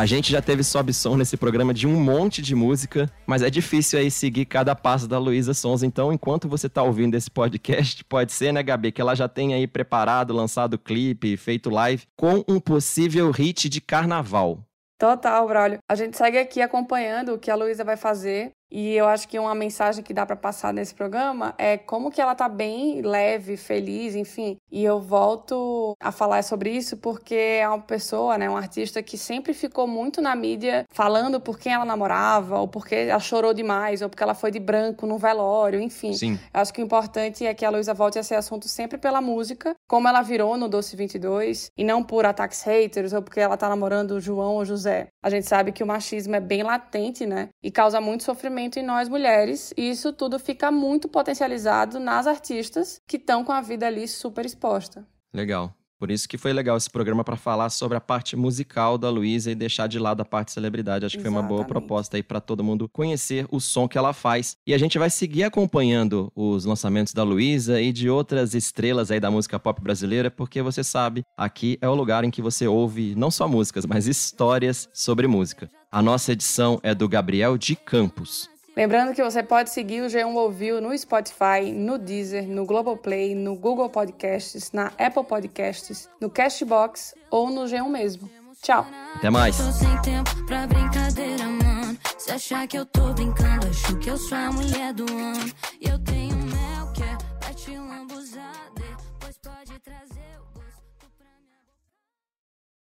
A 0.00 0.06
gente 0.06 0.32
já 0.32 0.40
teve 0.40 0.64
sobe 0.64 0.94
som 0.94 1.14
nesse 1.14 1.36
programa 1.36 1.74
de 1.74 1.86
um 1.86 2.00
monte 2.00 2.40
de 2.40 2.54
música, 2.54 3.06
mas 3.26 3.42
é 3.42 3.50
difícil 3.50 3.98
aí 3.98 4.10
seguir 4.10 4.46
cada 4.46 4.74
passo 4.74 5.06
da 5.06 5.18
Luísa 5.18 5.52
Sons. 5.52 5.82
Então, 5.82 6.10
enquanto 6.10 6.48
você 6.48 6.70
tá 6.70 6.82
ouvindo 6.82 7.16
esse 7.16 7.30
podcast, 7.30 8.02
pode 8.08 8.32
ser, 8.32 8.50
né, 8.50 8.62
Gabi, 8.62 8.92
que 8.92 9.02
ela 9.02 9.14
já 9.14 9.28
tenha 9.28 9.56
aí 9.56 9.66
preparado, 9.66 10.32
lançado 10.32 10.78
clipe, 10.78 11.36
feito 11.36 11.68
live 11.68 12.04
com 12.16 12.42
um 12.48 12.58
possível 12.58 13.30
hit 13.30 13.68
de 13.68 13.78
carnaval. 13.78 14.64
Total, 14.98 15.46
Braulio. 15.46 15.80
A 15.86 15.94
gente 15.94 16.16
segue 16.16 16.38
aqui 16.38 16.62
acompanhando 16.62 17.34
o 17.34 17.38
que 17.38 17.50
a 17.50 17.54
Luísa 17.54 17.84
vai 17.84 17.98
fazer. 17.98 18.52
E 18.70 18.94
eu 18.94 19.06
acho 19.08 19.28
que 19.28 19.38
uma 19.38 19.54
mensagem 19.54 20.04
que 20.04 20.14
dá 20.14 20.24
para 20.24 20.36
passar 20.36 20.72
nesse 20.72 20.94
programa 20.94 21.54
é 21.58 21.76
como 21.76 22.10
que 22.10 22.20
ela 22.20 22.34
tá 22.34 22.48
bem 22.48 23.02
leve, 23.02 23.56
feliz, 23.56 24.14
enfim. 24.14 24.56
E 24.70 24.84
eu 24.84 25.00
volto 25.00 25.96
a 26.00 26.12
falar 26.12 26.44
sobre 26.44 26.70
isso 26.70 26.96
porque 26.96 27.34
é 27.34 27.68
uma 27.68 27.80
pessoa, 27.80 28.38
né, 28.38 28.48
um 28.48 28.56
artista 28.56 29.02
que 29.02 29.18
sempre 29.18 29.52
ficou 29.52 29.86
muito 29.86 30.22
na 30.22 30.36
mídia 30.36 30.86
falando 30.90 31.40
por 31.40 31.58
quem 31.58 31.72
ela 31.72 31.84
namorava, 31.84 32.60
ou 32.60 32.68
porque 32.68 32.94
ela 32.94 33.18
chorou 33.18 33.52
demais, 33.52 34.02
ou 34.02 34.08
porque 34.08 34.22
ela 34.22 34.34
foi 34.34 34.50
de 34.50 34.60
branco 34.60 35.06
no 35.06 35.18
velório, 35.18 35.80
enfim. 35.80 36.12
Sim. 36.12 36.38
Eu 36.54 36.60
acho 36.60 36.72
que 36.72 36.80
o 36.80 36.84
importante 36.84 37.44
é 37.44 37.52
que 37.54 37.64
a 37.64 37.70
Luísa 37.70 37.92
volte 37.92 38.18
a 38.18 38.22
ser 38.22 38.36
assunto 38.36 38.68
sempre 38.68 38.98
pela 38.98 39.20
música, 39.20 39.74
como 39.88 40.06
ela 40.06 40.22
virou 40.22 40.56
no 40.56 40.68
Doce 40.68 40.94
22, 40.94 41.70
e 41.76 41.82
não 41.82 42.02
por 42.02 42.24
ataques 42.24 42.62
haters 42.62 43.12
ou 43.12 43.22
porque 43.22 43.40
ela 43.40 43.56
tá 43.56 43.68
namorando 43.68 44.12
o 44.12 44.20
João 44.20 44.54
ou 44.54 44.64
José. 44.64 45.08
A 45.22 45.28
gente 45.28 45.46
sabe 45.46 45.72
que 45.72 45.82
o 45.82 45.86
machismo 45.86 46.36
é 46.36 46.40
bem 46.40 46.62
latente, 46.62 47.26
né? 47.26 47.48
E 47.62 47.70
causa 47.70 48.00
muito 48.00 48.22
sofrimento 48.22 48.59
em 48.60 48.82
nós 48.82 49.08
mulheres, 49.08 49.72
e 49.76 49.90
isso 49.90 50.12
tudo 50.12 50.38
fica 50.38 50.70
muito 50.70 51.08
potencializado 51.08 51.98
nas 51.98 52.26
artistas 52.26 53.00
que 53.06 53.16
estão 53.16 53.44
com 53.44 53.52
a 53.52 53.60
vida 53.60 53.86
ali 53.86 54.06
super 54.06 54.44
exposta. 54.44 55.06
Legal. 55.32 55.74
Por 56.00 56.10
isso 56.10 56.26
que 56.26 56.38
foi 56.38 56.54
legal 56.54 56.78
esse 56.78 56.88
programa 56.88 57.22
para 57.22 57.36
falar 57.36 57.68
sobre 57.68 57.94
a 57.98 58.00
parte 58.00 58.34
musical 58.34 58.96
da 58.96 59.10
Luísa 59.10 59.50
e 59.50 59.54
deixar 59.54 59.86
de 59.86 59.98
lado 59.98 60.22
a 60.22 60.24
parte 60.24 60.50
celebridade. 60.50 61.04
Acho 61.04 61.18
que 61.18 61.22
foi 61.22 61.30
uma 61.30 61.42
boa 61.42 61.60
Exatamente. 61.60 61.86
proposta 61.86 62.16
aí 62.16 62.22
para 62.22 62.40
todo 62.40 62.64
mundo 62.64 62.88
conhecer 62.88 63.46
o 63.50 63.60
som 63.60 63.86
que 63.86 63.98
ela 63.98 64.14
faz. 64.14 64.56
E 64.66 64.72
a 64.72 64.78
gente 64.78 64.98
vai 64.98 65.10
seguir 65.10 65.44
acompanhando 65.44 66.32
os 66.34 66.64
lançamentos 66.64 67.12
da 67.12 67.22
Luísa 67.22 67.82
e 67.82 67.92
de 67.92 68.08
outras 68.08 68.54
estrelas 68.54 69.10
aí 69.10 69.20
da 69.20 69.30
música 69.30 69.58
pop 69.58 69.78
brasileira, 69.82 70.30
porque 70.30 70.62
você 70.62 70.82
sabe, 70.82 71.22
aqui 71.36 71.76
é 71.82 71.88
o 71.88 71.94
lugar 71.94 72.24
em 72.24 72.30
que 72.30 72.40
você 72.40 72.66
ouve 72.66 73.14
não 73.14 73.30
só 73.30 73.46
músicas, 73.46 73.84
mas 73.84 74.06
histórias 74.06 74.88
sobre 74.94 75.26
música. 75.26 75.70
A 75.92 76.00
nossa 76.00 76.32
edição 76.32 76.80
é 76.82 76.94
do 76.94 77.06
Gabriel 77.06 77.58
de 77.58 77.76
Campos. 77.76 78.48
Lembrando 78.76 79.14
que 79.14 79.22
você 79.22 79.42
pode 79.42 79.70
seguir 79.70 80.02
o 80.02 80.06
G1 80.06 80.34
Ouviu 80.34 80.80
no 80.80 80.96
Spotify, 80.96 81.72
no 81.74 81.98
Deezer, 81.98 82.46
no 82.46 82.64
Global 82.64 82.96
Play, 82.96 83.34
no 83.34 83.56
Google 83.56 83.90
Podcasts, 83.90 84.70
na 84.72 84.92
Apple 84.98 85.24
Podcasts, 85.24 86.08
no 86.20 86.30
Castbox 86.30 87.14
ou 87.30 87.50
no 87.50 87.62
G1 87.62 87.88
mesmo. 87.88 88.30
Tchau. 88.62 88.86
Até 89.16 89.30
mais. 89.30 89.56
Tô 89.56 89.72
sem 89.72 90.02
tempo 90.02 90.46
pra 90.46 90.66
brincadeira, 90.66 91.44
mano. 91.44 91.98
Se 92.18 92.30
achar 92.30 92.66
que 92.68 92.78
eu 92.78 92.86
tô 92.86 93.12
brincando, 93.12 93.66
acho 93.66 93.98
que 93.98 94.10
eu 94.10 94.16
sou 94.16 94.36
a 94.36 94.52
mulher 94.52 94.92
do 94.92 95.10
ano. 95.10 95.50
Eu 95.80 95.98
tenho 96.00 96.36
mel 96.36 96.92
que 96.92 97.02
é 97.02 97.16
pra 97.40 97.54
te 97.54 97.70
lambuzar. 97.70 98.69